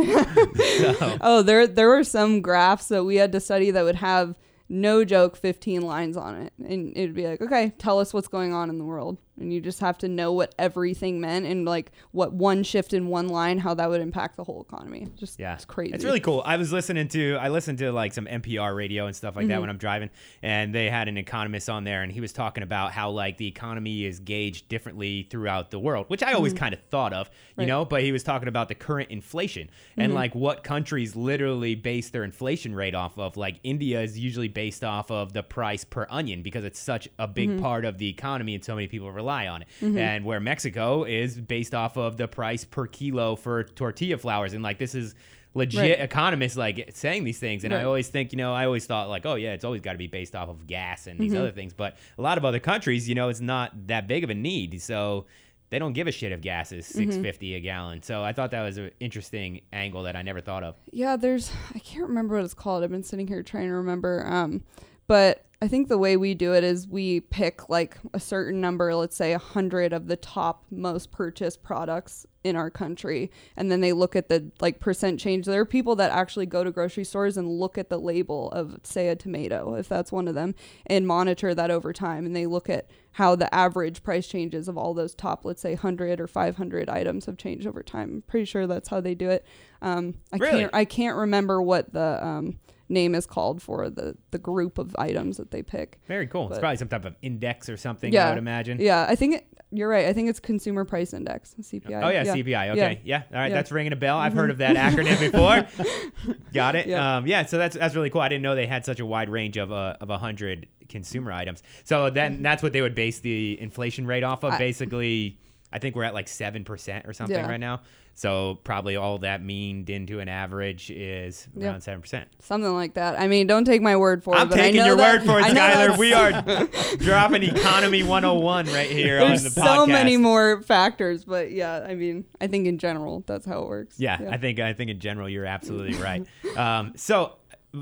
[1.00, 4.36] so, Oh, there there were some graphs that we had to study that would have
[4.68, 8.52] no joke 15 lines on it and it'd be like okay tell us what's going
[8.52, 11.92] on in the world and you just have to know what everything meant and like
[12.12, 15.54] what one shift in one line how that would impact the whole economy just yeah,
[15.56, 16.42] it's crazy It's really cool.
[16.46, 19.50] I was listening to I listened to like some NPR radio and stuff like Mm-hmm.
[19.52, 20.10] that when I'm driving,
[20.42, 23.48] and they had an economist on there, and he was talking about how like the
[23.48, 27.32] economy is gauged differently throughout the world, which I always kind of thought of, you
[27.32, 27.60] Mm-hmm.
[27.62, 27.64] Right.
[27.66, 27.68] Mm-hmm.
[27.70, 27.86] know.
[27.86, 32.24] But he was talking about the current inflation and like what countries literally base their
[32.24, 33.38] inflation rate off of.
[33.38, 37.28] Like India is usually based off of the price per onion because it's such a
[37.28, 37.62] big Mm-hmm.
[37.62, 39.68] part of the economy and so many people rely on it.
[39.82, 44.64] And where Mexico is based off of the price per kilo for tortilla flours, and
[44.64, 45.16] like this is
[45.54, 46.00] legit Right.
[46.02, 47.64] economists like saying these things.
[47.64, 49.94] And i always think you know i always thought like oh yeah it's always got
[49.94, 51.40] to be based off of gas and these Mm-hmm.
[51.42, 51.74] other things.
[51.74, 54.82] But a lot of other countries you know it's not that big of a need.
[54.82, 55.28] So
[55.70, 56.98] they don't give a shit if gas is Mm-hmm.
[57.12, 58.02] 650 a gallon.
[58.02, 60.76] So i thought that was an interesting angle that i never thought of.
[60.92, 62.84] Yeah there's i can't remember what it's called.
[62.84, 64.26] I've been sitting here trying to remember.
[64.28, 64.62] Um
[65.08, 68.94] but i think the way we do it is we pick like a certain number
[68.96, 73.82] let's say a hundred of the top most purchased products in our country and then
[73.82, 75.48] they look at the like percent change.
[75.48, 78.80] There are people that actually go to grocery stores and look at the label of
[78.84, 80.54] say a tomato if that's one of them
[80.86, 84.78] and monitor that over time and they look at how the average price changes of
[84.78, 88.10] all those top let's say 100 or 500 items have changed over time.
[88.18, 89.44] I'm pretty sure that's how they do it.
[89.82, 90.60] Um, i Really?
[90.60, 94.96] can't I can't remember what the um, name is called for the the group of
[94.98, 96.00] items that they pick.
[96.08, 96.50] Very cool.
[96.50, 98.12] it's probably some type of index or something.
[98.14, 98.80] Yeah, I would imagine.
[98.80, 100.06] Yeah, I think it, you're right.
[100.06, 102.04] I think it's Consumer Price Index, CPI.
[102.04, 102.70] Oh yeah, CPI.
[102.72, 103.24] Okay, yeah.
[103.32, 103.56] All right, Yeah.
[103.56, 104.18] that's ringing a bell.
[104.18, 106.36] I've heard of that acronym before.
[106.54, 106.88] Got it.
[106.88, 107.18] Yeah.
[107.18, 107.46] Um, yeah.
[107.46, 108.22] So that's that's really cool.
[108.22, 111.32] I didn't know they had such a wide range of uh, of a hundred consumer
[111.32, 111.64] items.
[111.84, 114.54] So then that's what they would base the inflation rate off of.
[114.54, 115.40] I- Basically,
[115.72, 117.48] I think we're at like seven percent or something Yeah.
[117.50, 117.82] right now.
[118.18, 121.68] So probably all that meaned into an average is Yeah.
[121.68, 122.30] around seven percent.
[122.40, 123.20] Something like that.
[123.20, 124.40] I mean, don't take my word for it.
[124.40, 125.98] I'm but I taking your that- word for it, Skylar.
[125.98, 126.32] We are
[126.98, 129.76] dropping economy 101 right here There's on the podcast.
[129.76, 133.68] so many more factors, but yeah, I mean, I think in general that's how it
[133.68, 134.00] works.
[134.00, 136.26] Yeah, I think I think in general you're absolutely right.
[136.58, 137.34] Um, so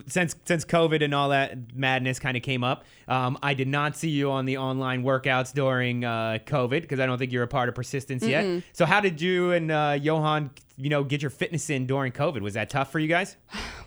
[0.08, 3.96] since since COVID and all that madness kind of came up, um, I did not
[3.96, 7.48] see you on the online workouts during uh, COVID because I don't think you're a
[7.48, 8.64] part of persistence yet.
[8.74, 12.41] So how did you and uh, Johan, you know, get your fitness in during COVID?
[12.41, 13.38] Was that tough for you guys?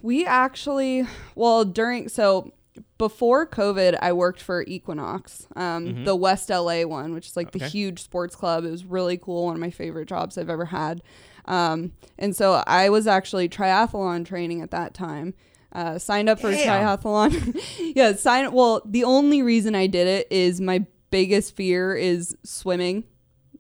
[0.03, 2.53] We actually, well, during so
[2.99, 7.59] before COVID, I worked for Equinox, um, the West LA one, which is like the
[7.59, 7.69] Mm-hmm.
[7.69, 8.65] Huge sports club.
[8.65, 11.03] It was really cool, one of my favorite jobs I've ever had.
[11.47, 15.35] Um, and so I was actually triathlon training at that time.
[15.77, 16.67] Uh, signed up for Damn.
[16.99, 17.61] triathlon.
[17.95, 18.51] yeah, sign.
[18.53, 23.05] Well, the only reason I did it is my biggest fear is swimming.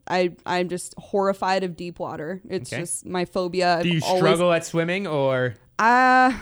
[0.09, 2.41] I I'm just horrified of deep water.
[2.49, 2.81] It's Okay.
[2.83, 3.81] just my phobia.
[3.83, 5.57] Do I've you always- struggle at swimming or?
[5.79, 6.33] uh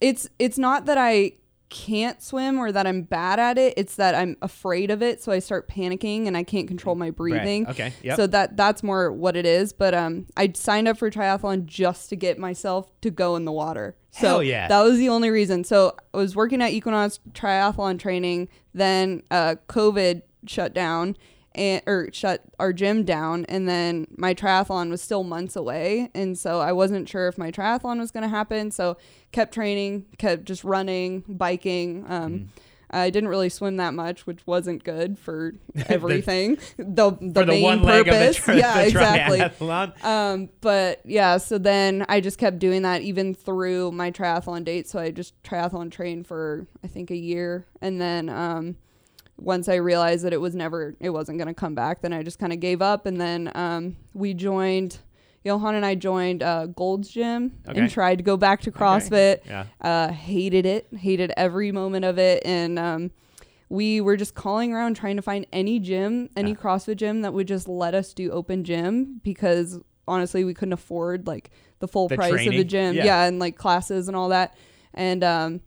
[0.00, 1.32] it's it's not that I
[1.68, 3.74] can't swim or that I'm bad at it.
[3.76, 7.10] It's that I'm afraid of it, so I start panicking and I can't control my
[7.10, 7.66] breathing.
[7.68, 8.16] Okay, yep.
[8.16, 9.72] So that that's more what it is.
[9.72, 13.52] But um, I signed up for triathlon just to get myself to go in the
[13.52, 13.94] water.
[14.12, 14.68] So Hell yeah.
[14.68, 15.64] that was the only reason.
[15.64, 18.48] So I was working at Equinox triathlon training.
[18.74, 21.16] Then uh, COVID shut down
[21.54, 26.38] and or shut our gym down and then my triathlon was still months away and
[26.38, 28.96] so I wasn't sure if my triathlon was going to happen so
[29.32, 32.46] kept training kept just running biking um Mm.
[32.92, 35.54] I didn't really swim that much, which wasn't good for
[35.88, 36.58] everything.
[36.76, 39.68] the the, For the main of the, purpose, tri- yeah, the exactly.
[40.02, 44.88] Um, but yeah, so then I just kept doing that even through my triathlon date.
[44.88, 48.76] So I just triathlon trained for I think a year, and then um,
[49.38, 52.22] once I realized that it was never, it wasn't going to come back, then I
[52.22, 53.06] just kind of gave up.
[53.06, 54.98] And then um, we joined.
[55.44, 57.80] Johan and I joined uh, Gold's Gym Okay.
[57.80, 59.40] and tried to go back to CrossFit.
[59.44, 59.64] Yeah.
[59.80, 63.10] Uh, hated it, hated every moment of it, and um,
[63.68, 66.56] we were just calling around trying to find any gym, any Yeah.
[66.56, 71.26] CrossFit gym that would just let us do open gym because honestly we couldn't afford
[71.26, 72.94] like the full The price of the gym.
[72.96, 73.04] Yeah.
[73.04, 73.24] Yeah.
[73.24, 74.54] and like classes and all that.
[74.94, 75.60] And um,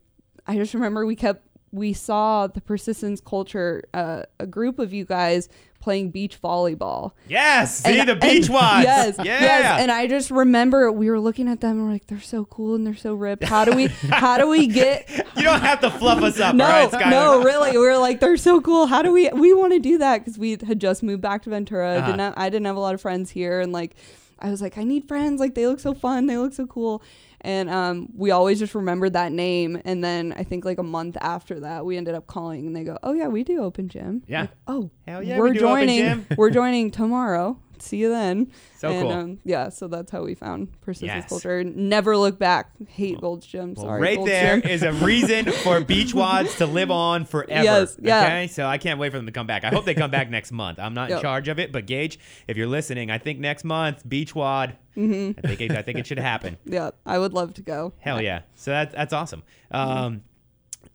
[0.47, 5.03] I just remember we kept we saw the persistence culture, uh, a group of you
[5.03, 5.49] guys
[5.85, 7.11] playing beach volleyball.
[7.29, 7.77] Yes.
[7.83, 8.83] See And- the beach WODs.
[8.83, 9.39] Yes, Yeah.
[9.39, 9.81] yes.
[9.81, 12.73] And I just remember we were looking at them and we're like, they're so cool
[12.73, 13.43] and they're so ripped.
[13.43, 15.07] How do we how do we get
[15.37, 16.55] you don't have to fluff us up.
[16.63, 17.71] no, right, no, really.
[17.71, 18.87] We were like, they're so cool.
[18.87, 19.29] How do we?
[19.29, 21.97] We want to do that because we had just moved back to Ventura.
[21.97, 22.07] Uh-huh.
[22.07, 23.95] Didn't have, I didn't have a lot of friends here, and like,
[24.39, 25.39] I was like, I need friends.
[25.39, 26.25] Like, they look so fun.
[26.25, 27.03] They look so cool.
[27.45, 29.79] And um, we always just remembered that name.
[29.85, 32.83] And then I think like a month after that, we ended up calling, and they
[32.83, 34.41] go, "Oh yeah, we do open gym." Yeah.
[34.41, 36.25] Like, oh, Hell yeah, we're we joining.
[36.37, 37.59] we're joining tomorrow.
[37.81, 38.51] See you then.
[38.77, 39.11] So and, cool.
[39.11, 41.29] Um, yeah, so that's how we found persistence Yes.
[41.29, 41.63] culture.
[41.63, 42.71] Never look back.
[42.87, 43.73] Hate Gold's Gym.
[43.75, 44.69] Well, Sorry, right Gold's there Gym.
[44.71, 47.63] is a reason for beach WODs to live on forever.
[47.63, 48.23] Yes, yeah.
[48.23, 49.63] Okay, so I can't wait for them to come back.
[49.63, 50.79] I hope they come back next month.
[50.79, 54.07] I'm not in charge of it, but Gage, if you're listening, I think next month
[54.07, 54.75] beach WOD.
[54.97, 55.39] Mm-hmm.
[55.43, 56.57] I think it, I think it should happen.
[56.65, 57.93] Yeah, I would love to go.
[57.99, 58.41] Hell yeah!
[58.55, 59.43] So that, that's awesome.
[59.71, 60.23] Um,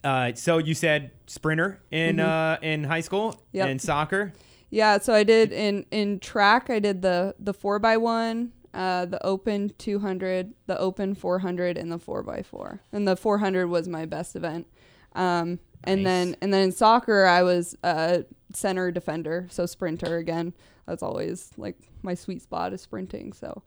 [0.02, 3.56] uh, so you said sprinter in uh, in high school Mm-hmm.
[3.56, 3.68] Yep.
[3.68, 4.32] and soccer.
[4.70, 6.70] Yeah, so I did in in track.
[6.70, 11.40] I did the the four by one, uh, the open two hundred, the open four
[11.40, 12.80] hundred, and the four by four.
[12.92, 14.66] And the four hundred was my best event.
[15.14, 16.10] Um, and Nice.
[16.10, 20.54] then and then in soccer, I was a center defender, so sprinter again.
[20.86, 23.32] That's always like my sweet spot is sprinting.
[23.32, 23.62] So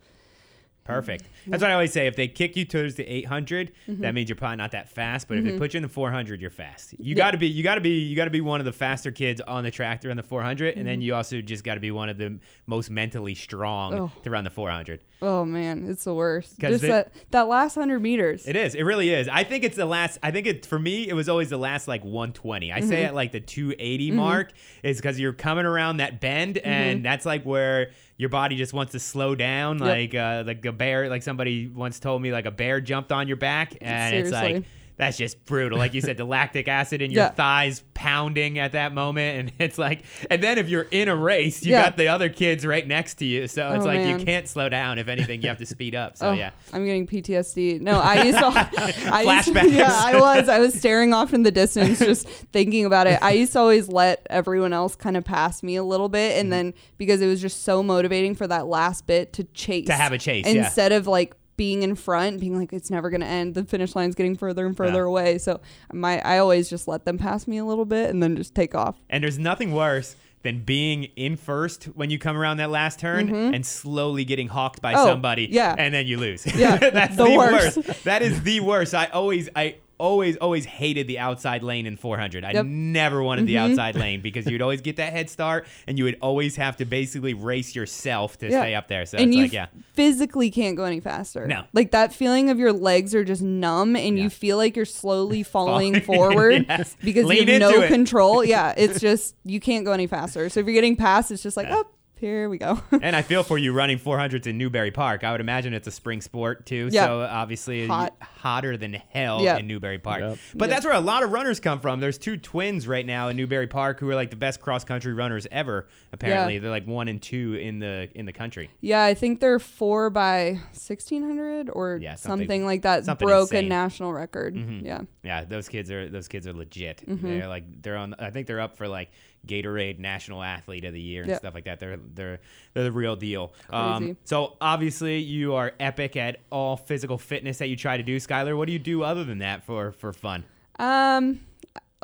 [0.84, 1.29] Perfect.
[1.47, 2.07] That's what I always say.
[2.07, 4.01] If they kick you towards the 800, Mm-hmm.
[4.01, 5.27] that means you're probably not that fast.
[5.27, 6.93] But if they put you in the 400, you're fast.
[6.99, 7.15] You Yeah.
[7.15, 7.47] got to be.
[7.47, 7.99] You got to be.
[7.99, 10.67] You got to be one of the faster kids on the tractor in the 400,
[10.69, 10.86] and Mm-hmm.
[10.88, 14.11] then you also just got to be one of the most mentally strong Oh.
[14.23, 14.99] to run the 400.
[15.21, 16.59] oh man, it's the worst.
[16.59, 18.45] Just they- that that last hundred meters.
[18.45, 18.75] It is.
[18.75, 19.29] It really is.
[19.29, 20.19] I think it's the last.
[20.21, 21.07] I think it for me.
[21.07, 22.71] It was always the last like 120.
[22.73, 22.89] I Mm-hmm.
[22.89, 24.51] say at like the 280 mark
[24.84, 26.67] is because you're coming around that bend, Mm-hmm.
[26.67, 29.88] and that's like where your body just wants to slow down, Yep.
[29.88, 31.09] like uh, like a bear.
[31.09, 34.41] Like somebody once told me, like a bear jumped on your back, and it's like
[34.45, 34.70] Seriously.
[34.97, 35.77] That's just brutal.
[35.77, 37.29] Like you said, the lactic acid in your Yeah.
[37.31, 41.65] thighs pounding at that moment, and it's like, and then if you're in a race,
[41.65, 41.83] you Yeah.
[41.83, 44.19] got the other kids right next to you, so it's Oh, like man.
[44.19, 44.99] you can't slow down.
[44.99, 46.17] If anything, you have to speed up.
[46.17, 46.51] So Oh, yeah.
[46.71, 47.79] I'm getting PTSD.
[47.81, 48.45] No, I used to.
[49.11, 50.49] I used to- yeah, I was.
[50.49, 53.19] I was staring off in the distance, just thinking about it.
[53.21, 56.39] I used to always let everyone else kind of pass me a little bit, Mm-hmm.
[56.39, 59.93] and then because it was just so motivating for that last bit to chase, To
[59.93, 60.65] have a chase, yeah.
[60.65, 63.54] instead of like being in front, being like it's never gonna end.
[63.56, 65.08] The finish line's getting further and further Yeah.
[65.08, 65.38] away.
[65.38, 68.56] So my, I always just let them pass me a little bit and then just
[68.56, 68.99] take off.
[69.10, 73.30] And there's nothing worse than being in first when you come around that last turn
[73.34, 75.01] and slowly getting hawked by Mm-hmm.
[75.01, 75.47] Oh, somebody.
[75.49, 75.74] yeah.
[75.78, 76.45] And then you lose.
[76.45, 77.78] Yeah, That's the the, worst.
[77.78, 78.04] worst.
[78.04, 78.93] That is the worst.
[78.93, 82.43] I always, I always, always hated the outside lane in 400.
[82.43, 82.66] I Yep.
[82.66, 82.91] Mm-hmm.
[82.91, 86.18] never wanted the outside lane because you'd always get that head start and you would
[86.22, 88.60] always have to basically race yourself to Yeah.
[88.62, 89.06] stay up there.
[89.06, 89.68] So and it's you like, yeah.
[89.93, 91.47] physically can't go any faster.
[91.47, 91.64] No.
[91.72, 94.26] Like that feeling of your legs are just numb and Yeah.
[94.26, 96.01] you feel like you're slowly falling Falling.
[96.34, 96.97] forward Yes.
[97.01, 97.88] because Lean you have no it.
[97.88, 98.43] control.
[98.54, 98.74] Yeah.
[98.76, 100.49] It's just, you can't go any faster.
[100.49, 101.78] So if you're getting past, it's just like, Yeah.
[101.78, 101.88] oh,
[102.24, 102.80] here we go.
[103.01, 105.24] And I feel for you running 400s in Newbury Park.
[105.24, 106.88] I would imagine it's a spring sport too.
[106.91, 107.05] Yeah.
[107.05, 108.15] So obviously Hot.
[108.21, 109.57] hotter than hell Yeah.
[109.57, 110.21] in Newbury Park.
[110.21, 110.38] Yep.
[110.55, 110.74] But Yeah.
[110.76, 111.99] that's where a lot of runners come from.
[111.99, 115.13] There's two twins right now in Newbury Park who are like the best cross country
[115.13, 115.88] runners ever.
[116.13, 116.59] Apparently, Yeah.
[116.61, 118.69] they're like one and two in the in the country.
[118.80, 119.03] yeah.
[119.03, 123.05] I think they're four by 1600 or Yeah, something- something, like that.
[123.05, 123.65] something Broke insane.
[123.65, 124.55] a national record.
[124.55, 124.86] Mhm.
[124.86, 125.01] Yeah.
[125.24, 127.03] Yeah, those kids are those kids are legit.
[127.07, 127.28] Mm-hmm.
[127.28, 128.15] They're like they're on.
[128.19, 129.09] I think they're up for like
[129.47, 131.39] Gatorade National Athlete of the Year and Yep.
[131.39, 131.79] stuff like that.
[131.79, 132.39] They're they're
[132.73, 133.53] they're the real deal.
[133.69, 138.17] Um, so obviously you are epic at all physical fitness that you try to do,
[138.17, 138.55] Skylar.
[138.57, 140.43] What do you do other than that for for fun?
[140.79, 141.41] Um,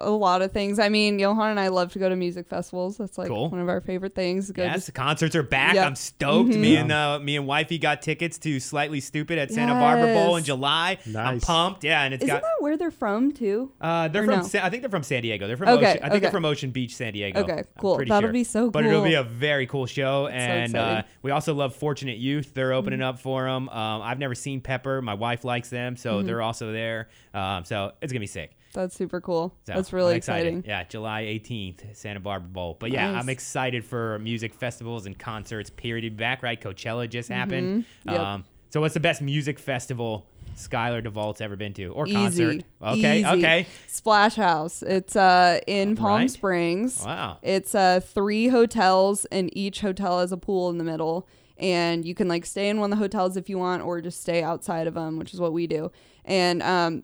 [0.02, 0.80] a lot of things.
[0.80, 2.98] I mean, Johan and I love to go to music festivals.
[2.98, 3.50] That's like Cool.
[3.50, 4.52] one of our favorite things.
[4.52, 5.76] Go Yes, just- the concerts are back.
[5.76, 5.86] Yep.
[5.88, 6.50] I'm stoked.
[6.50, 10.36] Me and uh, me and wifey got tickets to Slightly Stoopid at Santa Barbara Bowl
[10.36, 10.46] in Yes.
[10.48, 10.98] July.
[11.18, 11.84] I'm pumped.
[11.84, 12.42] Yeah, and it's Isn't got.
[12.44, 13.72] that where they're from too?
[13.82, 14.36] Uh, they're or from.
[14.40, 14.44] no?
[14.44, 15.48] Sa- I think they're from San Diego.
[15.48, 15.70] They're from.
[15.70, 17.42] Okay, Ocean, I think they're from Ocean Beach, San Diego.
[17.42, 17.98] Okay, cool.
[17.98, 18.32] That'll sure.
[18.32, 18.72] be so cool.
[18.72, 22.54] But it'll be a very cool show, and uh, we also love Fortunate Youth.
[22.54, 23.08] They're opening Mm-hmm.
[23.10, 23.70] up for them.
[23.70, 25.02] Um, I've never seen Pepper.
[25.02, 26.28] My wife likes them, so Mm-hmm.
[26.28, 27.08] they're also there.
[27.34, 28.58] Um, so it's gonna be sick.
[28.74, 29.56] That's super cool.
[29.66, 30.64] So That's really exciting.
[30.68, 32.78] Yeah, July 18th, Santa Barbara Bowl.
[32.80, 33.24] But yeah, Nice.
[33.24, 35.70] I'm excited for music festivals and concerts.
[35.70, 36.04] Period.
[36.04, 37.86] to be Back right, Coachella just happened.
[38.06, 38.10] Mm-hmm.
[38.12, 38.20] Yep.
[38.20, 42.14] Um, so what's the best music festival Skylar DeVault's ever been to, or Easy.
[42.16, 42.64] concert?
[42.84, 43.26] Okay, Easy.
[43.28, 43.68] okay.
[43.88, 44.84] Splash House.
[44.84, 46.32] It's uh in Palm Alright.
[46.32, 47.02] Springs.
[47.04, 47.38] Wow.
[47.42, 51.28] It's uh three hotels and each hotel has a pool in the middle.
[51.58, 54.22] And you can like stay in one of the hotels if you want, or just
[54.22, 55.92] stay outside of them, which is what we do.
[56.24, 57.04] And um,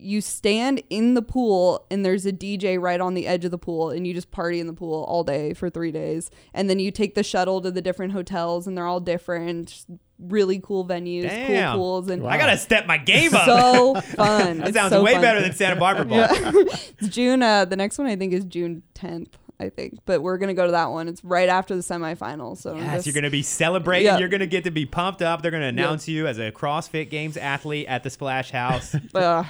[0.00, 3.58] you stand in the pool and there's a DJ right on the edge of the
[3.58, 6.30] pool and you just party in the pool all day for three days.
[6.54, 9.84] And then you take the shuttle to the different hotels and they're all different,
[10.18, 11.72] really cool venues, Damn.
[11.76, 13.44] cool pools, and I gotta step my game up.
[13.44, 14.58] so fun.
[14.58, 15.22] that It's sounds so way fun.
[15.22, 16.26] better than Santa Barbara Bowl.
[16.98, 17.42] It's June.
[17.42, 19.28] Uh, the next one I think is June 10th.
[19.62, 21.06] I think, but we're gonna go to that one.
[21.06, 22.62] It's right after the semifinals.
[22.62, 24.06] So I'm Yes, just- you're gonna be celebrating.
[24.06, 24.16] Yeah.
[24.18, 25.42] You're gonna get to be pumped up.
[25.42, 28.94] They're gonna announce you as a CrossFit Games athlete at the Splash House.
[29.14, 29.44] uh,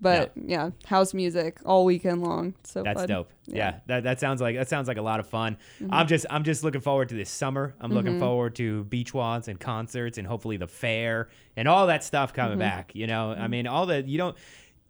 [0.00, 0.70] but yeah.
[0.86, 2.54] house music all weekend long.
[2.64, 3.08] So That's fun.
[3.08, 3.30] dope.
[3.46, 3.80] Yeah.
[3.86, 5.56] that, that sounds like that sounds like a lot of fun.
[5.80, 5.92] Mm-hmm.
[5.94, 7.74] I'm just I'm just looking forward to this summer.
[7.80, 12.04] I'm looking forward to beach WODs and concerts and hopefully the fair and all that
[12.04, 12.60] stuff coming Mm-hmm.
[12.60, 12.94] back.
[12.94, 14.36] You know, I mean, all the you don't.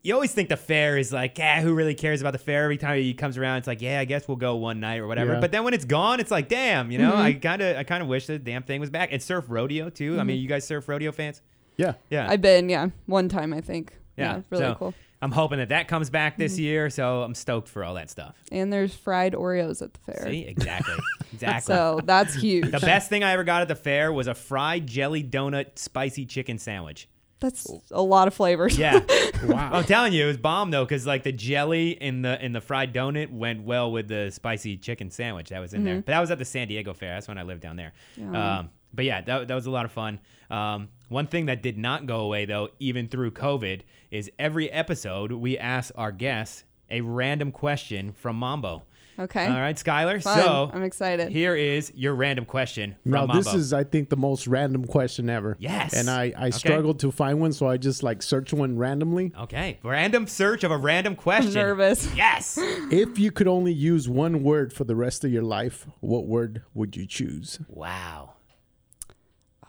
[0.00, 2.62] You always think the fair is like, yeah, who really cares about the fair?
[2.62, 5.08] Every time he comes around, it's like, yeah, I guess we'll go one night or
[5.08, 5.34] whatever.
[5.34, 5.40] Yeah.
[5.40, 7.20] But then when it's gone, it's like, damn, you know, Mm-hmm.
[7.20, 9.08] I kind of, I kind of wish the damn thing was back.
[9.12, 10.18] And surf rodeo too.
[10.20, 11.42] I mean, you guys surf rodeo fans?
[11.76, 11.94] Yeah.
[12.10, 13.92] Yeah, I've been yeah one time I think.
[14.18, 14.94] Yeah, Yeah, really So, cool.
[15.20, 16.42] I'm hoping that that comes back Mm-hmm.
[16.42, 16.90] this year.
[16.90, 18.36] So I'm stoked for all that stuff.
[18.52, 20.30] And there's fried Oreos at the fair.
[20.30, 20.94] See, exactly,
[21.32, 21.74] exactly.
[21.74, 22.70] So that's huge.
[22.70, 26.24] The best thing I ever got at the fair was a fried jelly donut spicy
[26.26, 27.08] chicken sandwich.
[27.40, 28.76] That's a lot of flavors.
[28.76, 28.98] Yeah,
[29.44, 29.70] Wow.
[29.72, 32.60] I'm telling you, it was bomb though, because like the jelly in the in the
[32.60, 35.96] fried donut went well with the spicy chicken sandwich that was in there.
[35.96, 37.14] But that was at the San Diego Fair.
[37.14, 37.92] That's when I lived down there.
[38.16, 38.58] Yeah.
[38.58, 40.18] Um, but yeah, that, that was a lot of fun.
[40.50, 43.80] Um, one thing that did not go away though, even through COVID,
[44.10, 48.82] is every episode we ask our guests a random question from Mambo.
[49.20, 49.46] Okay.
[49.46, 50.22] All right, Skylar.
[50.22, 50.38] Fun.
[50.40, 51.30] So I'm excited.
[51.32, 53.42] here is your random question from Now Mambo.
[53.42, 55.56] this is, I think, the most random question ever.
[55.58, 55.92] Yes.
[55.92, 56.50] And I, I Okay.
[56.52, 59.32] struggled to find one, so I just like search one randomly.
[59.36, 61.54] Okay, random search of a random I'm question.
[61.54, 62.08] nervous.
[62.14, 62.58] Yes.
[62.92, 66.62] If you could only use one word for the rest of your life, what word
[66.72, 67.58] would you choose?
[67.68, 68.34] wow.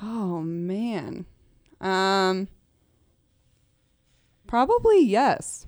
[0.01, 1.25] Oh man.
[1.81, 2.47] Um.
[4.47, 5.67] Probably yes.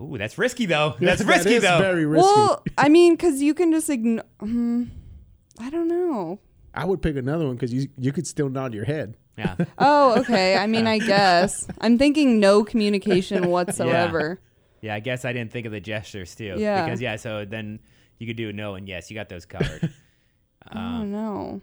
[0.00, 0.94] Ooh, that's risky though.
[0.98, 1.78] That's That risky is though.
[1.78, 2.24] Very risky.
[2.24, 4.24] Well, I mean, because you can just ignore.
[4.40, 6.38] I don't know.
[6.74, 9.16] I would pick another one because you you could still nod your head.
[9.36, 9.56] Yeah.
[9.78, 10.56] Oh, okay.
[10.56, 14.40] I mean, I guess I'm thinking no communication whatsoever.
[14.80, 16.56] Yeah, I guess I didn't think of the gestures too.
[16.58, 16.84] Yeah.
[16.84, 17.80] Because yeah, so then
[18.18, 19.10] you could do no and yes.
[19.10, 19.92] You got those covered.
[20.74, 21.60] oh no,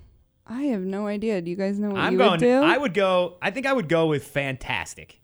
[0.49, 1.41] I have no idea.
[1.41, 2.31] Do you guys know what I'm you going.
[2.31, 2.61] would do?
[2.61, 3.37] I would go.
[3.41, 5.21] I think I would go with fantastic.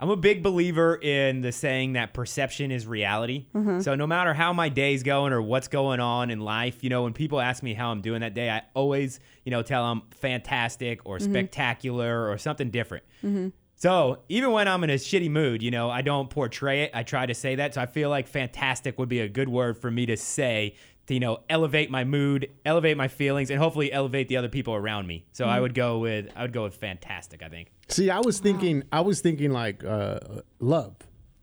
[0.00, 3.46] I'm a big believer in the saying that perception is reality.
[3.54, 3.80] Mm-hmm.
[3.80, 7.02] So no matter how my day's going or what's going on in life, you know,
[7.02, 10.02] when people ask me how I'm doing that day, I always, you know, tell them
[10.10, 11.32] fantastic or Mm-hmm.
[11.32, 13.04] spectacular or something different.
[13.74, 16.90] So even when I'm in a shitty mood, you know, I don't portray it.
[16.94, 17.74] I try to say that.
[17.74, 20.74] So I feel like fantastic would be a good word for me to say
[21.08, 24.74] to, you know, elevate my mood, elevate my feelings, and hopefully elevate the other people
[24.74, 25.24] around me.
[25.32, 25.52] So Mm-hmm.
[25.54, 27.70] I would go with I would go with fantastic, I think.
[27.88, 30.20] See, I was thinking, I was thinking like uh,
[30.60, 30.94] love.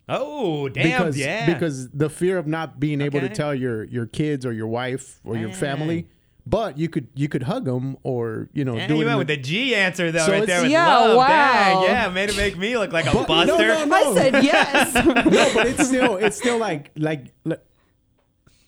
[0.07, 1.51] Oh, damn, because yeah.
[1.51, 5.19] because the fear of not being able to tell your your kids or your wife
[5.25, 5.57] or your Dang.
[5.57, 6.07] family,
[6.45, 9.05] but you could you could hug them or you know and do you it.
[9.05, 11.17] went with the G answer though, So right there with Yeah, love.
[11.17, 11.27] wow.
[11.27, 13.67] Dang, yeah, made it make me look like a But- no, buster.
[13.67, 13.95] no, no.
[13.95, 14.93] I said yes.
[15.05, 17.63] no, but it's still it's still like like like-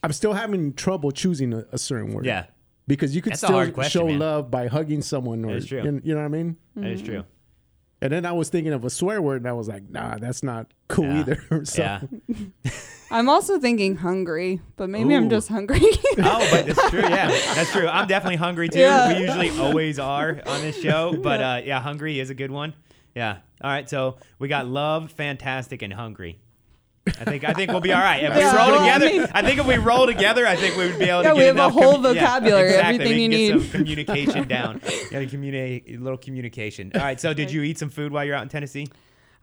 [0.04, 2.26] I'm still having trouble choosing a, a certain word.
[2.26, 2.46] Yeah,
[2.88, 4.20] because you could That's a still hard question, show man.
[4.20, 5.84] love by hugging someone or That is true.
[5.84, 6.58] You, you know what I mean.
[6.76, 7.24] that is true.
[8.00, 10.44] And then I was thinking of a swear word, and I was like, nah, that's
[10.44, 11.20] not cool Yeah.
[11.22, 11.66] either.
[11.66, 12.02] so, Yeah.
[13.10, 15.18] I'm also thinking hungry, but maybe Ooh.
[15.18, 15.80] I'm just hungry.
[16.20, 17.00] Oh, but that's true.
[17.02, 17.88] Yeah, that's true.
[17.88, 18.80] I'm definitely hungry too.
[18.80, 19.14] Yeah.
[19.14, 22.74] We usually always are on this show, but uh, yeah, hungry is a good one.
[23.16, 23.38] Yeah.
[23.62, 23.88] All right.
[23.88, 26.40] So we got love, fantastic, and hungry.
[27.08, 28.24] I think I think we'll be all right.
[28.24, 30.56] If Yeah, we roll well, I together, mean- I think if we roll together, I
[30.56, 31.28] think we would be able to.
[31.28, 32.96] Yeah, to we get have a whole commu- yeah, vocabulary, exactly.
[32.96, 33.62] everything you get need.
[33.62, 34.82] some communication down.
[35.12, 36.92] Yeah, communicate a little communication.
[36.96, 37.20] All right.
[37.20, 38.88] So did you eat some food while you're out in Tennessee?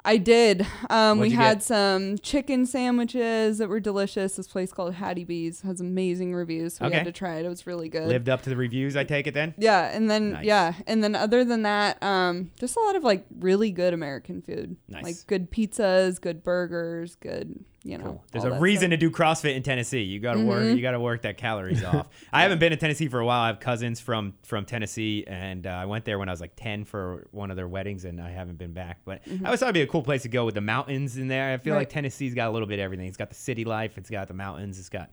[0.07, 0.66] I did.
[0.90, 1.62] Um, we had get?
[1.62, 4.36] some chicken sandwiches that were delicious.
[4.36, 6.74] This place called Hattie B's has amazing reviews.
[6.74, 7.46] So we had to try it.
[7.46, 8.07] It was really good.
[8.09, 9.55] Lived up to the reviews, I take it then.
[9.57, 10.44] Yeah, and then Nice.
[10.44, 14.42] yeah, and then other than that, um, just a lot of like really good American
[14.42, 15.02] food, Nice.
[15.05, 18.22] like good pizzas, good burgers, good you know.
[18.32, 18.91] There's a reason stuff.
[18.91, 20.03] to do CrossFit in Tennessee.
[20.03, 20.49] You got to Mm-hmm.
[20.49, 20.64] work.
[20.76, 22.07] You got to work that calories off.
[22.32, 23.43] I haven't been to Tennessee for a while.
[23.43, 26.53] I have cousins from from Tennessee, and uh, I went there when I was like
[26.57, 28.99] 10 for one of their weddings, and I haven't been back.
[29.05, 31.28] But I always thought it'd be a cool place to go with the mountains in
[31.28, 31.53] there.
[31.53, 31.95] I feel like Mm-hmm.
[31.95, 33.07] Tennessee's got a little bit of everything.
[33.07, 33.99] It's got the city life.
[33.99, 34.78] It's got the mountains.
[34.78, 35.11] It's got,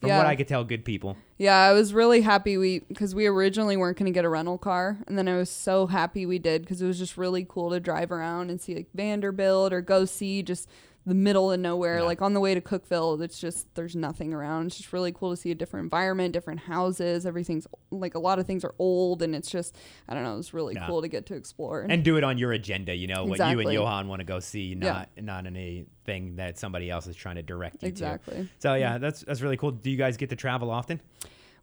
[0.00, 0.18] from Yeah.
[0.18, 1.16] what I could tell, good people.
[1.36, 4.56] Yeah, I was really happy we because we originally weren't going to get a rental
[4.58, 7.70] car, and then I was so happy we did because it was just really cool
[7.70, 10.68] to drive around and see like Vanderbilt or go see just
[11.06, 12.04] the middle of nowhere, Yeah.
[12.04, 13.20] like on the way to Cookeville.
[13.22, 14.66] It's just there's nothing around.
[14.66, 17.24] It's just really cool to see a different environment, different houses.
[17.24, 19.76] Everything's like a lot of things are old, and it's just
[20.08, 20.38] I don't know.
[20.38, 20.86] It's really Yeah.
[20.86, 21.86] cool to get to explore.
[21.88, 22.94] And do it on your agenda.
[22.94, 24.76] You know what you and Johan want to go see, Yeah.
[24.76, 28.34] not not anything that somebody else is trying to direct you Exactly.
[28.34, 28.48] to.
[28.58, 29.02] So yeah, mm-hmm.
[29.02, 29.70] that's that's really cool.
[29.70, 31.00] Do you guys get to travel often?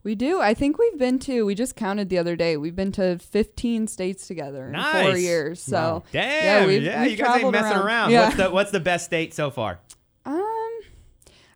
[0.04, 0.40] We do.
[0.40, 1.46] I think we've been to.
[1.46, 2.58] We just counted the other day.
[2.58, 5.62] We've been to 15 states together in four years.
[5.62, 6.04] So Wow.
[6.12, 8.12] Damn, yeah, yeah, we've, we've you guys ain't traveled messing around.
[8.12, 8.26] Yeah.
[8.26, 9.80] What's the what's the best state so far?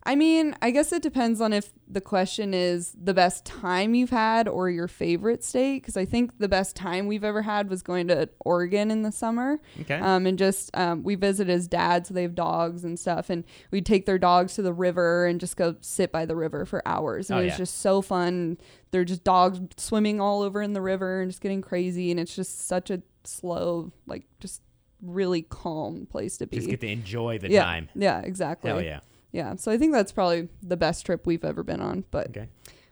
[0.04, 4.10] I mean, I guess it depends on if the question is the best time you've
[4.10, 5.80] had or your favorite state.
[5.82, 9.12] Because I think the best time we've ever had was going to Oregon in the
[9.12, 9.60] summer.
[9.82, 9.94] Okay.
[10.00, 13.44] Um, and just um, we visited his dad, so they have dogs and stuff, and
[13.70, 16.82] we'd take their dogs to the river and just go sit by the river for
[16.86, 17.30] hours.
[17.30, 17.58] And Oh, it was yeah.
[17.58, 18.58] just so fun.
[18.90, 22.34] They're just dogs swimming all over in the river and just getting crazy, and it's
[22.34, 24.62] just such a slow, like just
[25.00, 26.56] really calm place to be.
[26.56, 27.88] Just get to enjoy the yeah, time.
[27.94, 28.68] yeah, exactly.
[28.68, 29.00] Hell yeah.
[29.32, 32.04] Yeah, so I think that's probably the best trip we've ever been on.
[32.10, 32.48] But Okay.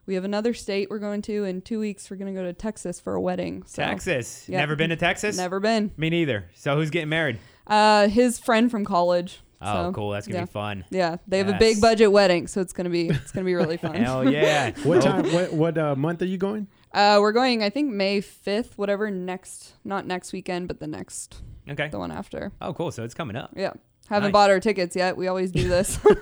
[0.06, 2.10] we have another state we're going to in two weeks.
[2.10, 3.62] We're going to go to Texas for a wedding.
[3.66, 4.48] So Texas.
[4.48, 4.58] yeah.
[4.58, 5.36] Never been to Texas?
[5.36, 5.92] Never been.
[5.96, 6.46] Me neither.
[6.54, 7.38] So who's getting married?
[7.66, 9.40] Uh, his friend from college.
[9.62, 10.10] Oh, so, cool.
[10.12, 10.44] That's gonna yeah.
[10.46, 10.84] be fun.
[10.90, 11.58] Yeah, they have a Yes.
[11.58, 13.94] big budget wedding, so it's gonna be it's gonna be really fun.
[13.94, 14.70] Hell yeah.
[14.84, 15.30] what time?
[15.34, 16.66] What what uh, month are you going?
[16.94, 21.42] Uh, we're going, I think May fifth, whatever next, not next weekend, but the next,
[21.68, 21.88] Okay.
[21.88, 22.52] the one after.
[22.62, 22.90] Oh, cool.
[22.90, 23.52] So it's coming up.
[23.54, 23.74] Yeah,
[24.10, 24.32] haven't Nice.
[24.32, 25.16] bought our tickets yet.
[25.16, 25.98] We always do this.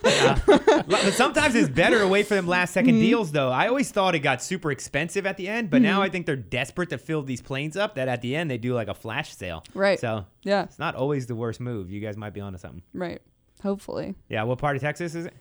[0.88, 3.00] But Sometimes it's better to wait for them last 2nd Mm-hmm.
[3.00, 3.50] deals, though.
[3.50, 6.36] I always thought it got super expensive at the end, but now I think they're
[6.36, 9.34] desperate to fill these planes up that at the end they do like a flash
[9.34, 9.64] sale.
[9.74, 9.98] Right.
[10.00, 11.90] So yeah, it's not always the worst move.
[11.90, 12.82] You guys might be onto something.
[12.94, 13.20] right.
[13.62, 14.44] Hopefully, Yeah.
[14.44, 15.34] What part of Texas is it?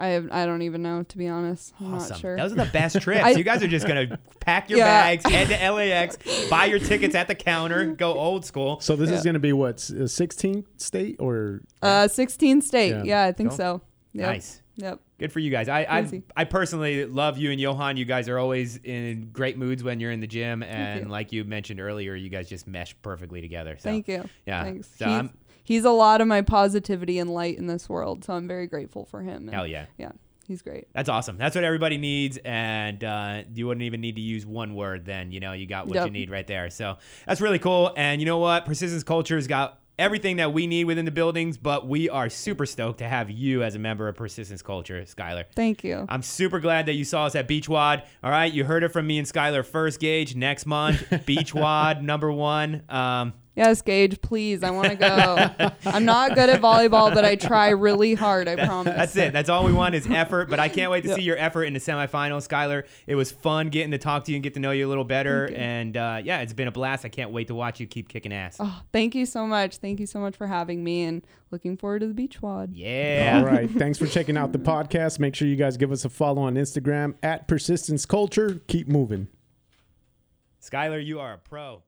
[0.00, 1.74] I have, I don't even know to be honest.
[1.80, 2.08] I'm Awesome.
[2.10, 2.36] not sure.
[2.36, 3.22] Those are the best trips.
[3.22, 4.86] I- you guys are just gonna pack your Yeah.
[5.02, 6.16] bags, head to LAX,
[6.48, 8.80] buy your tickets at the counter, go old school.
[8.80, 11.60] So this is going to be what, s- uh, 16th state or?
[11.82, 12.90] Uh, 16 state.
[12.90, 13.02] Yeah.
[13.04, 13.56] Yeah, I think Cool.
[13.58, 13.80] so.
[14.14, 14.26] Yep.
[14.26, 14.62] Nice.
[14.76, 15.00] Yep.
[15.18, 15.68] Good for you guys.
[15.68, 17.98] I, I I personally love you and Johan.
[17.98, 21.08] You guys are always in great moods when you're in the gym, and you.
[21.10, 23.76] like you mentioned earlier, you guys just mesh perfectly together.
[23.78, 24.24] So, Thank you.
[24.46, 24.64] Yeah.
[24.64, 24.88] Thanks.
[24.98, 25.28] So
[25.74, 29.04] he's, a lot of my positivity and light in this world, so I'm very grateful
[29.04, 29.42] for him.
[29.42, 29.86] and hell yeah.
[29.98, 30.12] Yeah.
[30.46, 30.88] He's great.
[30.92, 31.38] That's awesome.
[31.38, 35.04] That's what everybody needs, and uh, you wouldn't even need to use one word.
[35.04, 36.06] Then you know you got what Yep.
[36.06, 36.70] you need right there.
[36.70, 37.92] So that's really cool.
[37.96, 38.64] And you know what?
[38.64, 42.98] Persistence Culture's got everything that we need within the buildings, but we are super stoked
[42.98, 45.44] to have you as a member of Persistence Culture, Skylar.
[45.54, 46.04] Thank you.
[46.08, 48.02] I'm super glad that you saw us at Beach WOD.
[48.24, 51.04] All right, you heard it from me and Skylar first gauge next month.
[51.26, 52.82] Beach WOD number one.
[52.88, 54.62] Um, Yes, Gage, please.
[54.62, 55.70] I want to go.
[55.84, 58.48] I'm not good at volleyball, but I try really hard.
[58.48, 58.96] I promise.
[58.96, 59.34] That's it.
[59.34, 60.48] That's all we want is effort.
[60.48, 62.86] But I can't wait to see your effort in the semifinals, Skylar.
[63.06, 65.04] It was fun getting to talk to you and get to know you a little
[65.04, 65.52] better.
[65.54, 67.04] And uh, yeah, it's been a blast.
[67.04, 68.56] I can't wait to watch you keep kicking ass.
[68.58, 69.76] Oh, thank you so much.
[69.76, 72.74] Thank you so much for having me and looking forward to the beach WOD.
[72.74, 73.42] Yeah.
[73.44, 73.70] All right.
[73.70, 75.18] Thanks for checking out the podcast.
[75.18, 78.62] Make sure you guys give us a follow on Instagram at Persistence Culture.
[78.68, 79.28] Keep moving.
[80.62, 81.82] Skylar, you are a pro.